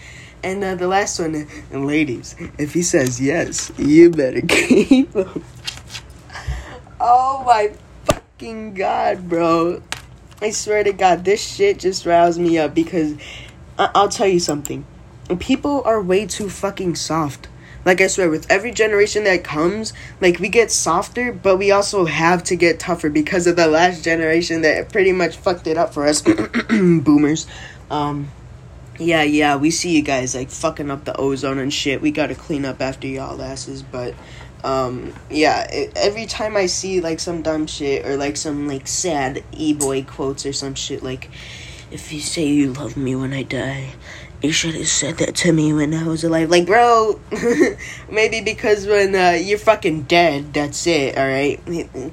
And 0.44 0.62
uh, 0.62 0.76
the 0.76 0.90
last 0.90 1.20
one, 1.20 1.48
and 1.72 1.88
ladies, 1.88 2.36
if 2.58 2.74
he 2.74 2.82
says 2.82 3.22
yes, 3.22 3.72
you 3.78 4.10
better 4.10 4.42
keep 4.48 5.14
him. 5.14 5.44
Oh 7.00 7.44
my 7.46 7.74
fucking 8.06 8.74
god, 8.74 9.30
bro. 9.30 9.82
I 10.44 10.50
swear 10.50 10.84
to 10.84 10.92
God, 10.92 11.24
this 11.24 11.42
shit 11.42 11.80
just 11.80 12.06
roused 12.06 12.38
me 12.38 12.58
up 12.58 12.76
because 12.76 13.16
I- 13.80 13.90
I'll 13.96 14.10
tell 14.10 14.28
you 14.28 14.42
something. 14.42 14.84
People 15.40 15.82
are 15.86 16.02
way 16.02 16.26
too 16.26 16.50
fucking 16.50 16.96
soft. 16.96 17.48
Like 17.86 18.02
I 18.02 18.08
swear, 18.08 18.30
with 18.30 18.46
every 18.52 18.72
generation 18.72 19.24
that 19.24 19.46
comes, 19.46 19.94
like 20.20 20.40
we 20.40 20.50
get 20.50 20.70
softer, 20.70 21.32
but 21.32 21.56
we 21.58 21.72
also 21.72 22.04
have 22.06 22.44
to 22.46 22.58
get 22.58 22.78
tougher 22.78 23.10
because 23.10 23.48
of 23.48 23.56
the 23.56 23.68
last 23.68 24.04
generation 24.04 24.64
that 24.64 24.92
pretty 24.92 25.14
much 25.14 25.38
fucked 25.38 25.66
it 25.66 25.78
up 25.78 25.94
for 25.94 26.06
us, 26.06 26.22
boomers. 26.70 27.48
Um, 27.90 28.30
yeah, 29.00 29.24
yeah, 29.24 29.56
we 29.56 29.72
see 29.72 29.96
you 29.96 30.02
guys 30.02 30.36
like 30.36 30.50
fucking 30.50 30.92
up 30.92 31.06
the 31.06 31.16
ozone 31.16 31.58
and 31.58 31.74
shit. 31.74 32.02
We 32.02 32.12
gotta 32.12 32.36
clean 32.36 32.66
up 32.66 32.82
after 32.82 33.08
y'all 33.08 33.42
asses, 33.42 33.82
but 33.82 34.14
um 34.64 35.14
yeah 35.30 35.68
it, 35.72 35.92
every 35.96 36.26
time 36.26 36.56
i 36.56 36.66
see 36.66 37.02
like 37.02 37.20
some 37.20 37.42
dumb 37.42 37.68
shit 37.68 38.06
or 38.06 38.16
like 38.16 38.38
some 38.38 38.68
like 38.68 38.88
sad 38.88 39.44
e-boy 39.52 40.04
quotes 40.04 40.46
or 40.46 40.54
some 40.54 40.74
shit 40.74 41.04
like 41.04 41.30
if 41.92 42.12
you 42.14 42.20
say 42.20 42.46
you 42.46 42.72
love 42.74 42.96
me 42.96 43.16
when 43.16 43.34
i 43.34 43.44
die 43.44 43.90
you 44.42 44.52
should 44.52 44.74
have 44.74 44.88
said 44.88 45.18
that 45.18 45.36
to 45.36 45.52
me 45.52 45.74
when 45.74 45.94
i 45.94 46.08
was 46.08 46.24
alive 46.24 46.50
like 46.50 46.66
bro 46.66 47.20
maybe 48.10 48.42
because 48.42 48.86
when 48.86 49.14
uh, 49.16 49.32
you're 49.32 49.58
fucking 49.58 50.04
dead 50.04 50.54
that's 50.54 50.88
it 50.88 51.18
all 51.18 51.28
right 51.28 51.60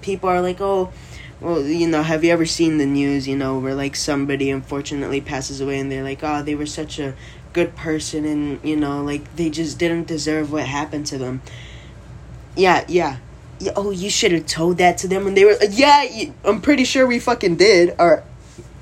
people 0.02 0.28
are 0.28 0.40
like 0.40 0.60
oh 0.60 0.92
well, 1.40 1.62
you 1.62 1.88
know, 1.88 2.02
have 2.02 2.22
you 2.22 2.32
ever 2.32 2.44
seen 2.44 2.76
the 2.76 2.86
news, 2.86 3.26
you 3.26 3.34
know, 3.34 3.58
where 3.58 3.74
like 3.74 3.96
somebody 3.96 4.50
unfortunately 4.50 5.22
passes 5.22 5.60
away 5.60 5.78
and 5.78 5.90
they're 5.90 6.04
like, 6.04 6.22
oh, 6.22 6.42
they 6.42 6.54
were 6.54 6.66
such 6.66 6.98
a 6.98 7.14
good 7.54 7.74
person 7.74 8.26
and, 8.26 8.60
you 8.62 8.76
know, 8.76 9.02
like 9.02 9.36
they 9.36 9.48
just 9.48 9.78
didn't 9.78 10.06
deserve 10.06 10.52
what 10.52 10.66
happened 10.66 11.06
to 11.06 11.18
them. 11.18 11.40
Yeah, 12.56 12.84
yeah. 12.88 13.18
yeah 13.58 13.72
oh, 13.76 13.90
you 13.90 14.10
should 14.10 14.32
have 14.32 14.46
told 14.46 14.78
that 14.78 14.98
to 14.98 15.08
them 15.08 15.24
when 15.24 15.34
they 15.34 15.44
were. 15.44 15.56
Yeah, 15.70 16.02
you, 16.02 16.34
I'm 16.44 16.60
pretty 16.60 16.84
sure 16.84 17.06
we 17.06 17.18
fucking 17.18 17.56
did. 17.56 17.94
Or, 17.98 18.22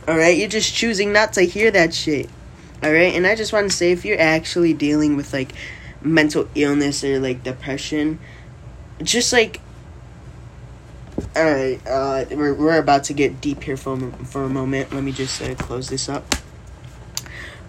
all 0.06 0.16
right, 0.16 0.36
you're 0.36 0.48
just 0.48 0.74
choosing 0.74 1.12
not 1.12 1.32
to 1.34 1.42
hear 1.42 1.70
that 1.70 1.94
shit. 1.94 2.28
All 2.82 2.92
right, 2.92 3.14
and 3.14 3.26
I 3.26 3.34
just 3.34 3.52
want 3.52 3.70
to 3.70 3.76
say, 3.76 3.92
if 3.92 4.04
you're 4.04 4.20
actually 4.20 4.72
dealing 4.72 5.16
with 5.16 5.32
like 5.32 5.52
mental 6.00 6.48
illness 6.54 7.02
or 7.02 7.18
like 7.20 7.42
depression, 7.42 8.18
just 9.02 9.32
like. 9.32 9.60
All 11.34 11.44
right, 11.44 11.80
uh, 11.84 12.26
we're 12.30 12.54
we're 12.54 12.78
about 12.78 13.04
to 13.04 13.12
get 13.12 13.40
deep 13.40 13.64
here 13.64 13.76
for 13.76 13.98
for 14.24 14.44
a 14.44 14.48
moment. 14.48 14.92
Let 14.92 15.02
me 15.02 15.10
just 15.10 15.42
uh, 15.42 15.56
close 15.56 15.88
this 15.88 16.08
up. 16.08 16.24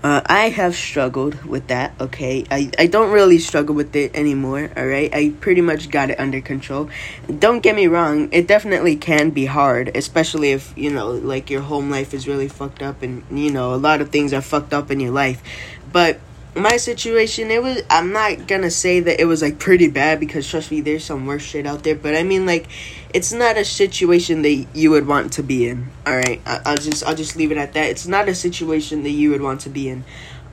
Uh, 0.02 0.22
I 0.26 0.48
have 0.48 0.76
struggled 0.76 1.44
with 1.44 1.68
that, 1.68 1.94
okay? 2.00 2.46
I, 2.50 2.72
I 2.80 2.88
don't 2.88 3.12
really 3.12 3.38
struggle 3.38 3.76
with 3.76 3.94
it 3.98 4.16
anymore, 4.16 4.72
alright? 4.78 5.14
I 5.14 5.34
pretty 5.42 5.60
much 5.60 5.90
got 5.90 6.10
it 6.10 6.18
under 6.18 6.40
control. 6.40 6.90
Don't 7.28 7.60
get 7.60 7.76
me 7.76 7.88
wrong, 7.88 8.30
it 8.32 8.48
definitely 8.48 8.96
can 8.96 9.32
be 9.32 9.46
hard, 9.46 9.92
especially 9.96 10.52
if, 10.52 10.74
you 10.78 10.90
know, 10.90 11.12
like 11.12 11.50
your 11.50 11.62
home 11.62 11.90
life 11.90 12.14
is 12.14 12.30
really 12.30 12.48
fucked 12.48 12.82
up 12.82 13.02
and, 13.02 13.24
you 13.30 13.52
know, 13.52 13.74
a 13.74 13.76
lot 13.76 14.00
of 14.00 14.10
things 14.10 14.32
are 14.32 14.42
fucked 14.42 14.74
up 14.74 14.90
in 14.90 15.02
your 15.02 15.12
life. 15.12 15.44
But 15.92 16.22
my 16.60 16.78
situation 16.78 17.50
it 17.52 17.62
was 17.62 17.82
i'm 17.90 18.12
not 18.12 18.48
gonna 18.48 18.72
say 18.72 19.00
that 19.00 19.20
it 19.20 19.26
was 19.26 19.42
like 19.42 19.60
pretty 19.60 19.88
bad 19.88 20.20
because 20.20 20.48
trust 20.48 20.72
me 20.72 20.82
there's 20.82 21.04
some 21.04 21.26
worse 21.26 21.42
shit 21.42 21.66
out 21.66 21.84
there 21.84 21.96
but 21.96 22.16
i 22.16 22.24
mean 22.24 22.46
like 22.46 22.68
it's 23.14 23.34
not 23.34 23.58
a 23.58 23.66
situation 23.66 24.42
that 24.42 24.68
you 24.74 24.92
would 24.92 25.08
want 25.08 25.34
to 25.34 25.42
be 25.42 25.68
in 25.68 25.88
all 26.06 26.16
right 26.16 26.42
I, 26.46 26.62
i'll 26.66 26.78
just 26.78 27.04
i'll 27.06 27.16
just 27.16 27.36
leave 27.36 27.52
it 27.52 27.58
at 27.58 27.74
that. 27.74 27.90
It's 27.90 28.08
not 28.08 28.28
a 28.28 28.36
situation 28.36 29.04
that 29.04 29.12
you 29.12 29.32
would 29.32 29.42
want 29.42 29.62
to 29.62 29.70
be 29.70 29.90
in. 29.90 30.04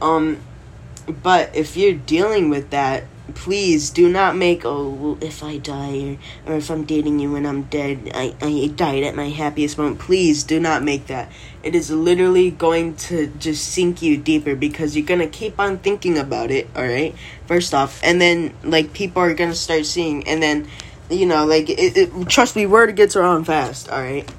Um 0.00 0.38
but 1.22 1.54
if 1.54 1.76
you're 1.76 1.94
dealing 1.94 2.48
with 2.48 2.70
that 2.70 3.04
please 3.35 3.90
do 3.90 4.09
not 4.09 4.37
make 4.37 4.62
oh 4.64 5.18
if 5.21 5.42
i 5.42 5.59
die 5.59 6.18
or, 6.47 6.52
or 6.52 6.56
if 6.56 6.71
i'm 6.71 6.85
dating 6.85 7.18
you 7.18 7.33
when 7.33 7.45
i'm 7.45 7.62
dead 7.62 8.11
I, 8.14 8.35
I 8.40 8.71
died 8.75 9.02
at 9.02 9.16
my 9.16 9.28
happiest 9.28 9.78
moment 9.78 9.99
please 9.99 10.45
do 10.45 10.61
not 10.61 10.83
make 10.83 11.09
that 11.09 11.30
it 11.62 11.75
is 11.75 11.90
literally 11.90 12.50
going 12.50 12.95
to 12.97 13.26
just 13.38 13.68
sink 13.68 14.00
you 14.00 14.16
deeper 14.16 14.54
because 14.54 14.97
you're 14.97 15.06
gonna 15.06 15.26
keep 15.26 15.59
on 15.59 15.78
thinking 15.78 16.18
about 16.18 16.50
it 16.50 16.68
all 16.76 16.85
right 16.85 17.14
first 17.47 17.75
off 17.75 18.00
and 18.04 18.21
then 18.21 18.54
like 18.62 18.92
people 18.92 19.23
are 19.23 19.35
gonna 19.35 19.54
start 19.54 19.85
seeing 19.87 20.26
and 20.28 20.42
then 20.42 20.68
you 21.11 21.26
know 21.26 21.45
like 21.45 21.68
it, 21.68 21.97
it 21.97 22.28
trust 22.28 22.54
me 22.54 22.64
word 22.66 22.95
gets 22.95 23.16
around 23.16 23.45
fast 23.45 23.88
all 23.90 24.00
right 24.00 24.30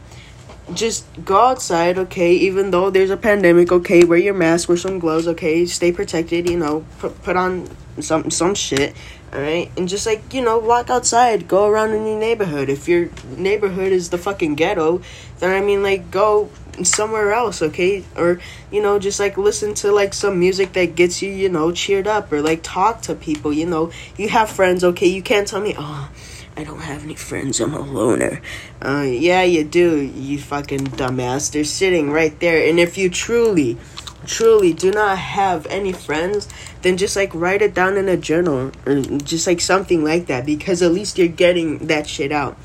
just 0.73 1.05
go 1.23 1.39
outside, 1.39 1.97
okay? 1.97 2.33
Even 2.33 2.71
though 2.71 2.89
there's 2.89 3.09
a 3.09 3.17
pandemic, 3.17 3.71
okay? 3.71 4.03
Wear 4.03 4.19
your 4.19 4.33
mask, 4.33 4.67
wear 4.67 4.77
some 4.77 4.99
gloves, 4.99 5.27
okay? 5.27 5.65
Stay 5.65 5.91
protected, 5.91 6.49
you 6.49 6.57
know. 6.57 6.85
Put 6.99 7.21
put 7.23 7.37
on 7.37 7.69
some 8.01 8.29
some 8.31 8.55
shit, 8.55 8.95
all 9.33 9.41
right? 9.41 9.71
And 9.77 9.87
just 9.87 10.05
like 10.05 10.33
you 10.33 10.41
know, 10.41 10.57
walk 10.57 10.89
outside, 10.89 11.47
go 11.47 11.67
around 11.67 11.91
in 11.91 12.05
your 12.05 12.19
neighborhood. 12.19 12.69
If 12.69 12.87
your 12.87 13.09
neighborhood 13.35 13.91
is 13.91 14.09
the 14.09 14.17
fucking 14.17 14.55
ghetto, 14.55 15.01
then 15.39 15.51
I 15.51 15.65
mean, 15.65 15.83
like, 15.83 16.11
go 16.11 16.49
somewhere 16.83 17.33
else, 17.33 17.61
okay? 17.61 18.03
Or 18.15 18.39
you 18.71 18.81
know, 18.81 18.99
just 18.99 19.19
like 19.19 19.37
listen 19.37 19.73
to 19.75 19.91
like 19.91 20.13
some 20.13 20.39
music 20.39 20.73
that 20.73 20.95
gets 20.95 21.21
you, 21.21 21.31
you 21.31 21.49
know, 21.49 21.71
cheered 21.71 22.07
up, 22.07 22.31
or 22.31 22.41
like 22.41 22.61
talk 22.63 23.01
to 23.03 23.15
people. 23.15 23.51
You 23.51 23.65
know, 23.65 23.91
you 24.17 24.29
have 24.29 24.49
friends, 24.49 24.83
okay? 24.83 25.07
You 25.07 25.21
can't 25.21 25.47
tell 25.47 25.61
me, 25.61 25.75
oh. 25.77 26.09
I 26.57 26.63
don't 26.63 26.79
have 26.79 27.03
any 27.03 27.13
friends. 27.13 27.59
I'm 27.59 27.75
a 27.75 27.79
loner. 27.79 28.41
Uh, 28.83 29.05
yeah, 29.07 29.43
you 29.43 29.63
do, 29.63 30.01
you 30.01 30.39
fucking 30.39 30.85
dumbass. 30.97 31.51
They're 31.51 31.63
sitting 31.63 32.09
right 32.09 32.37
there. 32.39 32.67
And 32.67 32.79
if 32.79 32.97
you 32.97 33.11
truly, 33.11 33.77
truly 34.25 34.73
do 34.73 34.89
not 34.89 35.19
have 35.19 35.67
any 35.67 35.93
friends, 35.93 36.49
then 36.81 36.97
just 36.97 37.15
like 37.15 37.29
write 37.35 37.61
it 37.61 37.75
down 37.75 37.95
in 37.95 38.09
a 38.09 38.17
journal 38.17 38.71
or 38.87 39.01
just 39.01 39.45
like 39.45 39.61
something 39.61 40.03
like 40.03 40.25
that 40.25 40.47
because 40.47 40.81
at 40.81 40.91
least 40.91 41.19
you're 41.19 41.27
getting 41.27 41.77
that 41.85 42.07
shit 42.07 42.31
out. 42.31 42.57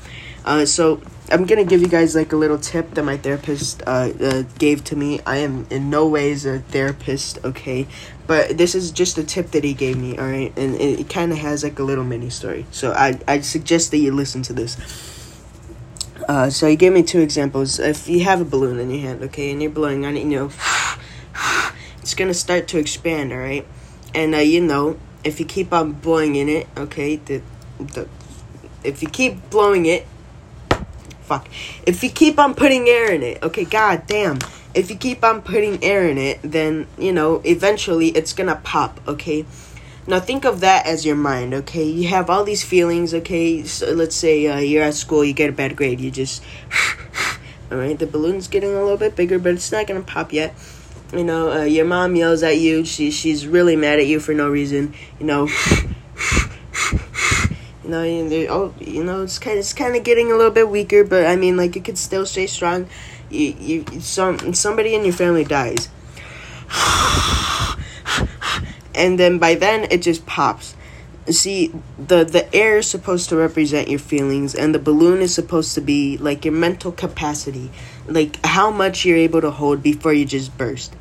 Uh, 0.43 0.65
so 0.65 0.99
I'm 1.33 1.47
gonna 1.47 1.63
give 1.63 1.81
you 1.81 1.87
guys 1.87 2.13
like 2.13 2.31
a 2.31 2.35
little 2.35 2.59
tip 2.59 2.91
that 2.91 3.01
my 3.03 3.17
therapist 3.17 3.81
uh, 3.87 4.11
uh, 4.21 4.43
gave 4.59 4.83
to 4.83 4.95
me. 4.95 5.19
I 5.25 5.37
am 5.37 5.65
in 5.71 5.89
no 5.89 6.07
ways 6.07 6.45
a 6.45 6.59
therapist, 6.59 7.39
okay, 7.43 7.87
but 8.27 8.59
this 8.59 8.75
is 8.75 8.91
just 8.91 9.17
a 9.17 9.23
tip 9.23 9.49
that 9.51 9.63
he 9.63 9.73
gave 9.73 9.97
me. 9.97 10.15
All 10.15 10.27
right, 10.27 10.53
and 10.55 10.75
it, 10.75 10.99
it 10.99 11.09
kind 11.09 11.31
of 11.31 11.39
has 11.39 11.63
like 11.63 11.79
a 11.79 11.83
little 11.83 12.03
mini 12.03 12.29
story. 12.29 12.67
So 12.69 12.91
I 12.91 13.19
I 13.27 13.41
suggest 13.41 13.89
that 13.91 13.97
you 13.97 14.11
listen 14.11 14.43
to 14.43 14.53
this. 14.53 14.77
Uh, 16.29 16.51
so 16.51 16.67
he 16.67 16.75
gave 16.75 16.93
me 16.93 17.01
two 17.01 17.21
examples. 17.21 17.79
If 17.79 18.07
you 18.07 18.23
have 18.25 18.39
a 18.39 18.45
balloon 18.45 18.77
in 18.77 18.91
your 18.91 19.01
hand, 19.01 19.23
okay, 19.23 19.51
and 19.51 19.59
you're 19.59 19.71
blowing 19.71 20.05
on 20.05 20.15
it, 20.15 20.19
you 20.19 20.37
know, 20.37 20.51
it's 21.97 22.13
gonna 22.13 22.35
start 22.35 22.67
to 22.67 22.77
expand. 22.77 23.33
All 23.33 23.39
right, 23.39 23.65
and 24.13 24.35
uh, 24.35 24.37
you 24.37 24.61
know, 24.61 24.99
if 25.23 25.39
you 25.39 25.47
keep 25.47 25.73
on 25.73 25.93
blowing 25.93 26.35
in 26.35 26.47
it, 26.47 26.67
okay, 26.77 27.15
the 27.15 27.41
the 27.79 28.07
if 28.83 29.01
you 29.01 29.09
keep 29.09 29.49
blowing 29.49 29.87
it 29.87 30.05
fuck. 31.23 31.47
If 31.85 32.03
you 32.03 32.09
keep 32.09 32.39
on 32.39 32.53
putting 32.53 32.87
air 32.87 33.11
in 33.11 33.23
it, 33.23 33.41
okay, 33.43 33.65
god 33.65 34.07
damn. 34.07 34.39
If 34.73 34.89
you 34.89 34.95
keep 34.95 35.23
on 35.23 35.41
putting 35.41 35.83
air 35.83 36.07
in 36.07 36.17
it, 36.17 36.39
then, 36.43 36.87
you 36.97 37.11
know, 37.11 37.41
eventually 37.45 38.09
it's 38.09 38.33
gonna 38.33 38.59
pop, 38.63 38.99
okay? 39.07 39.45
Now 40.05 40.19
think 40.19 40.45
of 40.45 40.59
that 40.59 40.85
as 40.85 41.05
your 41.05 41.15
mind, 41.15 41.53
okay? 41.53 41.85
You 41.85 42.09
have 42.09 42.29
all 42.29 42.43
these 42.43 42.63
feelings, 42.63 43.13
okay? 43.13 43.63
So 43.63 43.91
let's 43.91 44.15
say 44.15 44.47
uh, 44.47 44.57
you're 44.57 44.83
at 44.83 44.95
school, 44.95 45.23
you 45.23 45.33
get 45.33 45.49
a 45.49 45.53
bad 45.53 45.75
grade, 45.75 46.01
you 46.01 46.11
just. 46.11 46.43
Alright, 47.71 47.97
the 47.97 48.05
balloon's 48.05 48.47
getting 48.47 48.71
a 48.71 48.81
little 48.81 48.97
bit 48.97 49.15
bigger, 49.15 49.39
but 49.39 49.53
it's 49.53 49.71
not 49.71 49.87
gonna 49.87 50.01
pop 50.01 50.33
yet. 50.33 50.53
You 51.13 51.23
know, 51.23 51.51
uh, 51.51 51.63
your 51.63 51.85
mom 51.85 52.15
yells 52.15 52.43
at 52.43 52.57
you, 52.57 52.83
she, 52.85 53.11
she's 53.11 53.47
really 53.47 53.75
mad 53.75 53.99
at 53.99 54.07
you 54.07 54.19
for 54.19 54.33
no 54.33 54.49
reason. 54.49 54.93
You 55.19 55.25
know, 55.25 55.47
you 57.83 57.89
know, 57.89 58.73
you 58.79 59.03
know, 59.03 59.23
it's 59.23 59.39
kind 59.39 59.57
of 59.57 59.59
it's 59.59 59.73
kind 59.73 59.95
of 59.95 60.03
getting 60.03 60.31
a 60.31 60.35
little 60.35 60.51
bit 60.51 60.69
weaker, 60.69 61.03
but 61.03 61.25
I 61.25 61.35
mean, 61.35 61.57
like 61.57 61.75
you 61.75 61.81
could 61.81 61.97
still 61.97 62.25
stay 62.25 62.47
strong. 62.47 62.87
You, 63.29 63.55
you, 63.59 63.85
some 63.99 64.53
somebody 64.53 64.95
in 64.95 65.03
your 65.03 65.13
family 65.13 65.43
dies, 65.43 65.89
and 68.95 69.19
then 69.19 69.37
by 69.39 69.55
then 69.55 69.87
it 69.91 70.01
just 70.01 70.25
pops. 70.25 70.75
See, 71.29 71.73
the 71.97 72.23
the 72.23 72.53
air 72.55 72.77
is 72.77 72.89
supposed 72.89 73.29
to 73.29 73.35
represent 73.35 73.89
your 73.89 73.99
feelings, 73.99 74.55
and 74.55 74.73
the 74.73 74.79
balloon 74.79 75.21
is 75.21 75.33
supposed 75.33 75.75
to 75.75 75.81
be 75.81 76.17
like 76.17 76.45
your 76.45 76.53
mental 76.53 76.91
capacity, 76.91 77.71
like 78.07 78.43
how 78.45 78.71
much 78.71 79.03
you're 79.03 79.17
able 79.17 79.41
to 79.41 79.51
hold 79.51 79.83
before 79.83 80.13
you 80.13 80.25
just 80.25 80.57
burst 80.57 80.93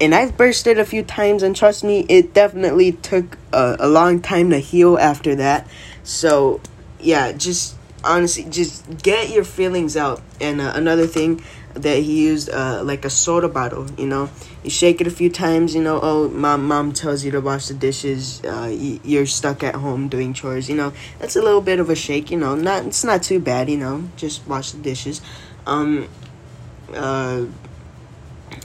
and 0.00 0.14
I've 0.14 0.36
bursted 0.36 0.78
a 0.78 0.84
few 0.84 1.02
times, 1.02 1.42
and 1.42 1.54
trust 1.54 1.84
me, 1.84 2.06
it 2.08 2.32
definitely 2.32 2.92
took 2.92 3.36
a, 3.52 3.76
a 3.80 3.88
long 3.88 4.20
time 4.20 4.50
to 4.50 4.58
heal 4.58 4.98
after 4.98 5.34
that. 5.34 5.68
So, 6.02 6.60
yeah, 6.98 7.32
just 7.32 7.76
honestly, 8.02 8.44
just 8.44 9.02
get 9.02 9.30
your 9.30 9.44
feelings 9.44 9.96
out. 9.96 10.22
And 10.40 10.60
uh, 10.60 10.72
another 10.74 11.06
thing, 11.06 11.42
that 11.74 11.98
he 11.98 12.26
used 12.26 12.50
uh, 12.50 12.82
like 12.84 13.04
a 13.04 13.10
soda 13.10 13.48
bottle. 13.48 13.86
You 13.96 14.06
know, 14.06 14.30
you 14.62 14.70
shake 14.70 15.00
it 15.00 15.06
a 15.06 15.10
few 15.10 15.30
times. 15.30 15.74
You 15.74 15.82
know, 15.82 16.00
oh, 16.02 16.28
mom, 16.28 16.66
mom 16.66 16.92
tells 16.92 17.24
you 17.24 17.30
to 17.32 17.40
wash 17.40 17.68
the 17.68 17.74
dishes. 17.74 18.42
Uh, 18.44 18.98
you're 19.04 19.26
stuck 19.26 19.62
at 19.62 19.76
home 19.76 20.08
doing 20.08 20.32
chores. 20.32 20.68
You 20.68 20.76
know, 20.76 20.92
that's 21.18 21.36
a 21.36 21.42
little 21.42 21.60
bit 21.60 21.80
of 21.80 21.90
a 21.90 21.96
shake. 21.96 22.30
You 22.30 22.38
know, 22.38 22.54
not 22.54 22.86
it's 22.86 23.04
not 23.04 23.22
too 23.22 23.40
bad. 23.40 23.68
You 23.70 23.78
know, 23.78 24.08
just 24.16 24.46
wash 24.46 24.72
the 24.72 24.82
dishes. 24.82 25.20
Um, 25.66 26.08
uh, 26.94 27.46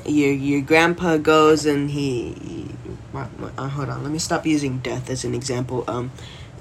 your 0.06 0.32
your 0.32 0.62
grandpa 0.62 1.18
goes 1.18 1.66
and 1.66 1.92
he, 1.92 2.34
he 2.34 2.76
uh, 3.14 3.70
hold 3.70 3.90
on. 3.90 4.04
Let 4.04 4.12
me 4.12 4.20
stop 4.20 4.46
using 4.46 4.80
death 4.80 5.10
as 5.10 5.24
an 5.26 5.36
example. 5.36 5.84
Um, 5.88 6.12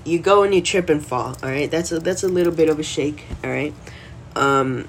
you 0.04 0.18
go 0.18 0.42
and 0.42 0.54
you 0.54 0.61
trip 0.61 0.88
and 0.88 1.04
fall. 1.04 1.37
All 1.42 1.49
right, 1.50 1.70
that's 1.70 1.92
a 1.92 1.99
that's 1.99 2.23
a 2.23 2.28
little 2.28 2.52
bit 2.52 2.68
of 2.68 2.78
a 2.78 2.82
shake. 2.82 3.25
All 3.42 3.50
right. 3.50 3.75
Um, 4.37 4.88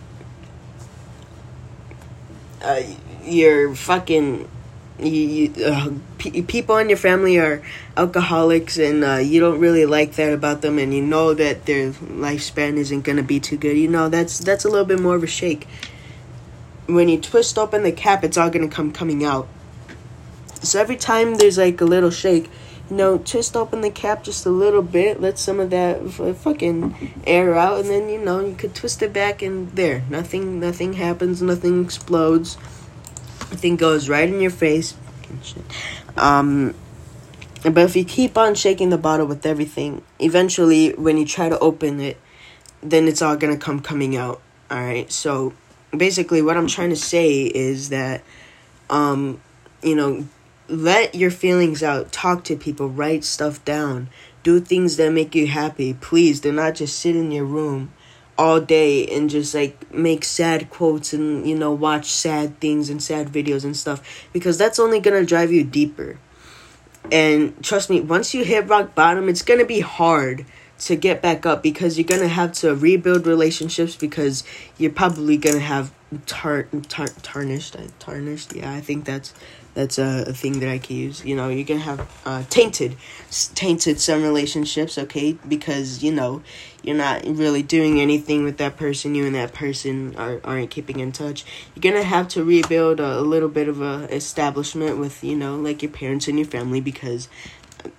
uh, 2.62 2.82
you're 3.24 3.76
fucking 3.76 4.50
you, 5.00 5.10
you 5.12 5.66
uh, 5.66 5.92
p- 6.18 6.42
people 6.42 6.78
in 6.78 6.90
your 6.90 6.98
family 6.98 7.38
are 7.38 7.62
alcoholics 7.98 8.78
and 8.78 9.04
uh, 9.04 9.16
you 9.16 9.40
don't 9.40 9.60
really 9.60 9.86
like 9.86 10.14
that 10.14 10.34
about 10.34 10.62
them 10.62 10.80
and 10.80 10.94
you 10.94 11.02
know 11.02 11.34
that 11.34 11.66
their 11.66 11.92
lifespan 11.92 12.78
isn't 12.78 13.04
to 13.18 13.24
be 13.24 13.40
too 13.40 13.58
good 13.58 13.78
you 13.78 13.88
know 13.88 14.08
that's 14.08 14.40
that's 14.40 14.64
a 14.64 14.70
little 14.70 14.86
bit 14.86 15.00
more 15.00 15.16
of 15.16 15.24
a 15.24 15.28
shake 15.28 15.68
when 16.88 17.10
you 17.10 17.20
twist 17.20 17.58
open 17.58 17.84
the 17.84 17.92
cap 17.92 18.24
it's 18.24 18.38
all 18.38 18.50
to 18.68 18.74
come 18.74 18.92
coming 18.92 19.24
out 19.26 19.48
so 20.62 20.80
every 20.80 20.96
time 20.96 21.36
there's 21.36 21.58
like 21.58 21.80
a 21.82 21.86
little 21.86 22.12
shake 22.12 22.50
you 22.90 22.96
know, 22.96 23.18
twist 23.18 23.56
open 23.56 23.82
the 23.82 23.90
cap 23.90 24.24
just 24.24 24.46
a 24.46 24.50
little 24.50 24.82
bit, 24.82 25.20
let 25.20 25.40
some 25.40 25.60
of 25.60 25.72
that 25.72 26.02
f- 26.02 26.38
fucking 26.38 27.14
air 27.26 27.56
out, 27.56 27.80
and 27.80 27.90
then 27.90 28.10
you 28.10 28.24
know 28.24 28.46
you 28.46 28.56
could 28.56 28.76
twist 28.76 29.02
it 29.02 29.12
back, 29.12 29.42
and 29.42 29.72
there, 29.72 30.04
nothing, 30.10 30.60
nothing 30.60 30.94
happens, 30.94 31.42
nothing 31.42 31.84
explodes, 31.84 32.58
nothing 33.52 33.76
goes 33.76 34.08
right 34.08 34.30
in 34.30 34.40
your 34.40 34.52
face. 34.52 34.96
Um, 36.16 36.76
but 37.64 37.78
if 37.78 37.96
you 37.96 38.06
keep 38.06 38.38
on 38.38 38.54
shaking 38.54 38.90
the 38.90 38.98
bottle 38.98 39.26
with 39.26 39.46
everything, 39.46 40.04
eventually 40.20 40.92
when 40.94 41.18
you 41.18 41.26
try 41.26 41.50
to 41.50 41.58
open 41.60 42.00
it, 42.00 42.18
then 42.84 43.08
it's 43.08 43.22
all 43.22 43.36
gonna 43.36 43.58
come 43.58 43.80
coming 43.80 44.16
out. 44.16 44.42
All 44.70 44.78
right, 44.80 45.12
so 45.12 45.54
basically 45.96 46.42
what 46.42 46.58
I'm 46.58 46.68
trying 46.68 46.92
to 46.92 46.96
say 46.96 47.42
is 47.42 47.90
that, 47.90 48.22
um, 48.90 49.42
you 49.82 49.96
know, 49.96 50.28
let 50.68 51.16
your 51.16 51.32
feelings 51.32 51.84
out. 51.84 52.12
Talk 52.12 52.44
to 52.46 52.56
people. 52.56 52.90
Write 52.90 53.24
stuff 53.24 53.64
down. 53.66 54.10
Do 54.44 54.60
things 54.60 54.98
that 54.98 55.12
make 55.12 55.36
you 55.36 55.48
happy. 55.48 55.94
Please 55.94 56.40
do 56.40 56.52
not 56.52 56.76
just 56.76 57.00
sit 57.00 57.16
in 57.16 57.32
your 57.32 57.46
room 57.46 57.92
all 58.38 58.60
day 58.60 59.08
and 59.08 59.30
just 59.30 59.56
like 59.56 59.94
make 59.94 60.26
sad 60.26 60.70
quotes 60.70 61.14
and 61.14 61.48
you 61.48 61.56
know 61.58 61.72
watch 61.72 62.12
sad 62.12 62.60
things 62.60 62.90
and 62.90 63.02
sad 63.02 63.30
videos 63.30 63.64
and 63.64 63.78
stuff 63.78 64.28
because 64.34 64.58
that's 64.58 64.78
only 64.78 65.00
going 65.00 65.18
to 65.20 65.26
drive 65.26 65.52
you 65.52 65.64
deeper. 65.64 66.20
And 67.12 67.64
trust 67.64 67.90
me 67.90 68.02
once 68.02 68.34
you 68.34 68.44
hit 68.44 68.68
rock 68.68 68.94
bottom 68.94 69.30
it's 69.30 69.42
going 69.42 69.60
to 69.60 69.66
be 69.66 69.80
hard 69.80 70.46
to 70.78 70.96
get 70.96 71.22
back 71.22 71.46
up 71.46 71.64
because 71.64 71.98
you're 71.98 72.08
going 72.08 72.22
to 72.22 72.28
have 72.28 72.52
to 72.52 72.76
rebuild 72.76 73.26
relationships 73.26 73.96
because 73.96 74.44
you're 74.78 74.92
probably 74.92 75.38
going 75.38 75.56
to 75.56 75.62
have 75.62 75.94
tar- 76.26 76.68
tar- 76.90 77.08
tarnished 77.22 77.76
tarnished 78.00 78.54
yeah 78.54 78.74
i 78.74 78.82
think 78.82 79.06
that's 79.06 79.34
that's 79.76 80.00
a, 80.00 80.26
a 80.28 80.34
thing 80.34 80.60
that 80.62 80.70
I 80.70 80.80
can 80.80 80.96
use. 80.96 81.24
You 81.24 81.36
know, 81.36 81.50
you 81.50 81.64
can 81.64 81.78
have 81.80 82.10
uh, 82.26 82.44
tainted, 82.50 82.96
tainted 83.54 84.00
some 84.00 84.24
relationships, 84.24 84.98
okay? 84.98 85.38
Because 85.48 86.02
you 86.02 86.12
know, 86.12 86.42
you're 86.82 86.96
not 86.96 87.24
really 87.26 87.62
doing 87.62 88.02
anything 88.02 88.44
with 88.44 88.58
that 88.58 88.78
person. 88.78 89.14
You 89.14 89.28
and 89.28 89.36
that 89.36 89.54
person 89.54 90.16
are 90.16 90.42
aren't 90.44 90.72
keeping 90.72 91.00
in 91.00 91.12
touch. 91.12 91.46
You're 91.76 91.94
gonna 91.94 92.04
have 92.04 92.28
to 92.30 92.44
rebuild 92.44 93.00
a, 93.00 93.20
a 93.20 93.22
little 93.22 93.50
bit 93.50 93.68
of 93.68 93.82
a 93.82 94.08
establishment 94.14 94.98
with 94.98 95.24
you 95.24 95.36
know, 95.36 95.58
like 95.58 95.84
your 95.84 95.92
parents 95.92 96.28
and 96.28 96.40
your 96.40 96.48
family, 96.48 96.82
because 96.82 97.28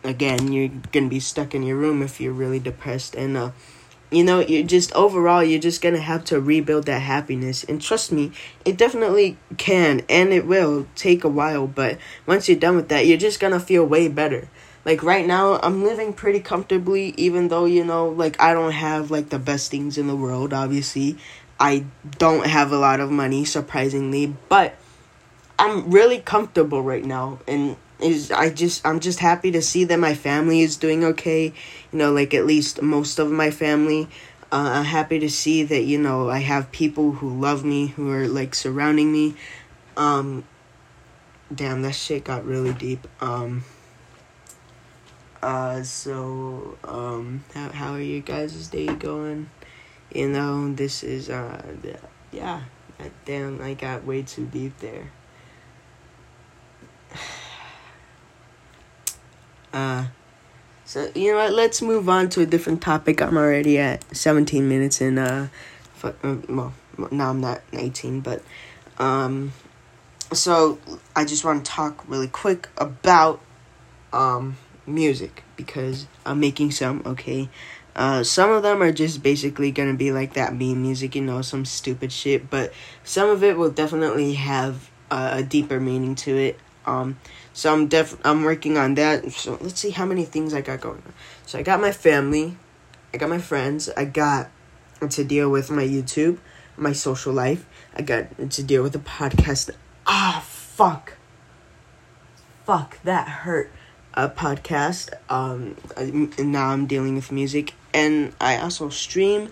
again, 0.03 0.53
you're 0.53 0.71
gonna 0.93 1.09
be 1.09 1.21
stuck 1.21 1.55
in 1.55 1.63
your 1.63 1.77
room 1.77 2.03
if 2.03 2.21
you're 2.21 2.33
really 2.33 2.59
depressed 2.59 3.15
and 3.15 3.37
uh 3.37 3.51
you 4.11 4.23
know 4.23 4.41
you're 4.41 4.67
just 4.67 4.93
overall 4.93 5.43
you're 5.43 5.61
just 5.61 5.83
gonna 5.83 6.01
have 6.01 6.25
to 6.25 6.41
rebuild 6.41 6.87
that 6.87 7.01
happiness. 7.03 7.65
And 7.65 7.81
trust 7.81 8.13
me 8.13 8.33
it 8.65 8.77
definitely 8.77 9.37
can 9.57 10.03
and 10.09 10.33
it 10.33 10.47
will 10.47 10.87
take 10.95 11.25
a 11.25 11.29
while 11.29 11.67
but 11.67 11.99
once 12.27 12.49
you're 12.49 12.59
done 12.59 12.77
with 12.77 12.89
that 12.89 13.07
you're 13.07 13.19
just 13.19 13.41
gonna 13.41 13.61
feel 13.61 13.85
way 13.85 14.09
better. 14.09 14.49
Like 14.85 15.03
right 15.03 15.27
now 15.27 15.59
i'm 15.63 15.83
living 15.83 16.13
pretty 16.13 16.41
comfortably 16.41 17.13
even 17.17 17.49
though 17.49 17.65
you 17.65 17.85
know 17.85 18.09
like 18.09 18.41
i 18.41 18.53
don't 18.53 18.73
have 18.73 19.11
like 19.11 19.31
the 19.31 19.39
best 19.39 19.71
things 19.71 19.99
in 19.99 20.07
the 20.07 20.17
world 20.17 20.53
obviously. 20.53 21.19
I 21.59 21.87
don't 22.19 22.47
have 22.47 22.71
a 22.71 22.77
lot 22.77 23.01
of 23.01 23.11
money 23.11 23.47
surprisingly 23.47 24.35
but 24.49 24.77
i'm 25.59 25.91
really 25.91 26.19
comfortable 26.19 26.83
right 26.83 27.05
now 27.05 27.39
and 27.49 27.77
is 28.01 28.31
I 28.31 28.51
just 28.51 28.87
I'm 28.87 29.01
just 29.01 29.21
happy 29.21 29.51
to 29.53 29.63
see 29.63 29.85
that 29.85 29.99
my 29.99 30.15
family 30.15 30.61
is 30.61 30.77
doing 30.77 31.05
okay. 31.05 31.53
You 31.93 31.99
know, 31.99 32.13
like 32.13 32.35
at 32.35 32.47
least 32.47 32.83
most 32.83 33.19
of 33.19 33.31
my 33.31 33.51
family. 33.51 34.09
Uh, 34.53 34.79
I'm 34.79 34.85
happy 34.85 35.19
to 35.19 35.29
see 35.29 35.65
that 35.65 35.83
you 35.85 35.99
know 35.99 36.31
I 36.31 36.39
have 36.39 36.71
people 36.73 37.13
who 37.13 37.41
love 37.41 37.65
me, 37.65 37.89
who 37.89 38.11
are 38.13 38.29
like 38.29 38.55
surrounding 38.55 39.11
me. 39.13 39.35
Um, 39.97 40.45
damn, 41.53 41.83
that 41.83 41.95
shit 41.95 42.25
got 42.25 42.45
really 42.45 42.73
deep. 42.75 43.07
Um. 43.21 43.65
Uh, 45.43 45.83
so 45.83 46.77
um, 46.85 47.45
how 47.55 47.71
how 47.71 47.93
are 47.93 48.01
you 48.01 48.21
guys' 48.21 48.69
day 48.69 48.87
going? 48.87 49.49
You 50.13 50.29
know, 50.29 50.73
this 50.73 51.03
is 51.03 51.31
uh, 51.31 51.63
yeah. 52.33 52.63
Damn, 53.25 53.61
I 53.61 53.75
got 53.75 54.05
way 54.05 54.23
too 54.23 54.47
deep 54.47 54.79
there. 54.79 55.11
Uh, 59.77 60.07
so 60.87 61.11
you 61.15 61.33
know 61.33 61.37
what? 61.37 61.53
Let's 61.53 61.83
move 61.83 62.09
on 62.09 62.31
to 62.31 62.41
a 62.41 62.47
different 62.47 62.81
topic. 62.81 63.21
I'm 63.21 63.37
already 63.37 63.79
at 63.79 64.17
17 64.17 64.67
minutes 64.67 65.03
and 65.03 65.19
uh, 65.19 65.49
fuck, 65.93 66.17
uh, 66.25 66.37
well, 66.49 66.73
now 67.11 67.29
I'm 67.29 67.43
not 67.43 67.61
18, 67.75 68.21
but 68.21 68.43
um, 68.97 69.53
so 70.33 70.79
I 71.15 71.27
just 71.27 71.45
want 71.45 71.63
to 71.63 71.71
talk 71.71 72.09
really 72.09 72.29
quick 72.29 72.71
about 72.79 73.41
um 74.15 74.57
music 74.87 75.43
because 75.57 76.07
I'm 76.25 76.41
making 76.41 76.71
some. 76.71 77.03
Okay. 77.05 77.51
Uh, 77.95 78.23
some 78.23 78.51
of 78.51 78.63
them 78.63 78.83
are 78.83 78.93
just 78.93 79.23
basically 79.23 79.71
gonna 79.73 79.95
be 79.95 80.11
like 80.11 80.35
that 80.35 80.55
meme 80.55 80.81
music, 80.81 81.15
you 81.15 81.23
know, 81.23 81.43
some 81.43 81.67
stupid 81.67 82.13
shit. 82.13 82.49
But 82.49 82.73
some 83.05 83.29
of 83.29 83.45
it 83.45 83.59
will 83.59 83.71
definitely 83.71 84.35
have 84.35 84.91
a 85.11 85.43
deeper 85.43 85.81
meaning 85.81 86.15
to 86.15 86.35
it. 86.35 86.61
Um, 86.87 87.19
so 87.53 87.73
I'm 87.73 87.89
def 87.89 88.17
I'm 88.25 88.45
working 88.45 88.79
on 88.79 88.95
that. 88.95 89.31
So 89.33 89.59
let's 89.61 89.81
see 89.81 89.91
how 89.91 90.07
many 90.07 90.25
things 90.25 90.55
I 90.55 90.61
got 90.61 90.81
going 90.81 91.03
on. 91.05 91.13
So 91.47 91.59
I 91.59 91.63
got 91.63 91.81
my 91.81 91.93
family, 91.93 92.57
I 93.13 93.19
got 93.19 93.29
my 93.29 93.39
friends, 93.39 93.89
I 93.97 94.05
got 94.05 94.51
to 95.09 95.25
deal 95.25 95.51
with 95.51 95.71
my 95.71 95.85
YouTube, 95.85 96.39
my 96.77 96.93
social 96.93 97.33
life. 97.33 97.67
I 97.95 98.03
got 98.03 98.51
to 98.51 98.63
deal 98.63 98.83
with 98.83 98.93
the 98.93 98.99
podcast. 98.99 99.71
Ah, 100.07 100.45
fuck. 100.47 101.15
Fuck, 102.65 102.99
that 103.03 103.29
hurt. 103.29 103.71
A 104.15 104.29
podcast. 104.31 105.11
Um, 105.29 105.77
and 105.97 106.53
now 106.53 106.69
I'm 106.69 106.87
dealing 106.87 107.17
with 107.17 107.31
music, 107.31 107.75
and 107.93 108.33
I 108.41 108.57
also 108.57 108.89
stream, 108.89 109.51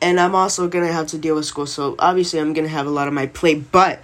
and 0.00 0.18
I'm 0.18 0.34
also 0.34 0.66
gonna 0.66 0.92
have 0.92 1.06
to 1.08 1.18
deal 1.18 1.36
with 1.36 1.44
school. 1.44 1.66
So 1.66 1.94
obviously, 1.96 2.40
I'm 2.40 2.52
gonna 2.52 2.68
have 2.68 2.88
a 2.88 2.90
lot 2.90 3.06
on 3.06 3.14
my 3.14 3.26
plate, 3.26 3.70
but 3.70 4.00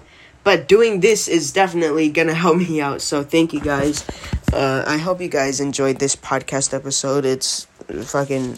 but 0.47 0.69
doing 0.69 1.01
this 1.01 1.27
is 1.27 1.53
definitely 1.53 2.09
gonna 2.09 2.33
help 2.33 2.57
me 2.69 2.81
out. 2.81 3.03
So 3.03 3.25
thank 3.25 3.53
you 3.53 3.61
guys. 3.61 4.07
Uh, 4.53 4.85
I 4.87 4.97
hope 4.97 5.21
you 5.21 5.29
guys 5.29 5.59
enjoyed 5.59 5.99
this 5.99 6.15
podcast 6.15 6.73
episode. 6.73 7.25
It's 7.27 7.67
fucking 8.05 8.57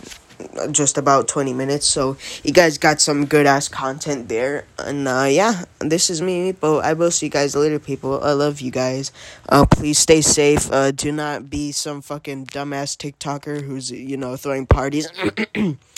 just 0.71 0.97
about 0.97 1.27
20 1.27 1.53
minutes 1.53 1.85
so 1.85 2.17
you 2.45 2.53
guys 2.53 2.79
got 2.79 3.01
some 3.01 3.27
good 3.27 3.45
ass 3.45 3.67
content 3.67 4.29
there 4.29 4.65
and 4.79 5.09
uh 5.09 5.27
yeah 5.29 5.65
this 5.81 6.11
is 6.11 6.23
me 6.23 6.53
but 6.53 6.79
i 6.85 6.93
will 6.93 7.11
see 7.11 7.27
you 7.27 7.31
guys 7.31 7.57
later 7.57 7.81
people 7.81 8.23
i 8.23 8.31
love 8.31 8.61
you 8.61 8.71
guys 8.71 9.11
uh 9.49 9.67
please 9.67 9.99
stay 9.99 10.21
safe 10.21 10.71
uh 10.71 10.93
do 10.93 11.11
not 11.11 11.51
be 11.51 11.73
some 11.73 12.01
fucking 12.01 12.47
dumbass 12.47 12.97
tiktoker 12.97 13.63
who's 13.63 13.91
you 13.91 14.17
know 14.17 14.37
throwing 14.37 14.65
parties 14.65 15.09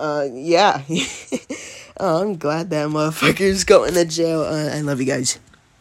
uh 0.00 0.26
yeah 0.32 0.82
Oh, 2.02 2.22
I'm 2.22 2.38
glad 2.38 2.70
that 2.70 2.88
motherfucker's 2.88 3.64
going 3.64 3.92
to 3.92 4.06
jail. 4.06 4.40
Uh, 4.40 4.70
I 4.74 4.80
love 4.80 5.00
you 5.00 5.06
guys. 5.06 5.38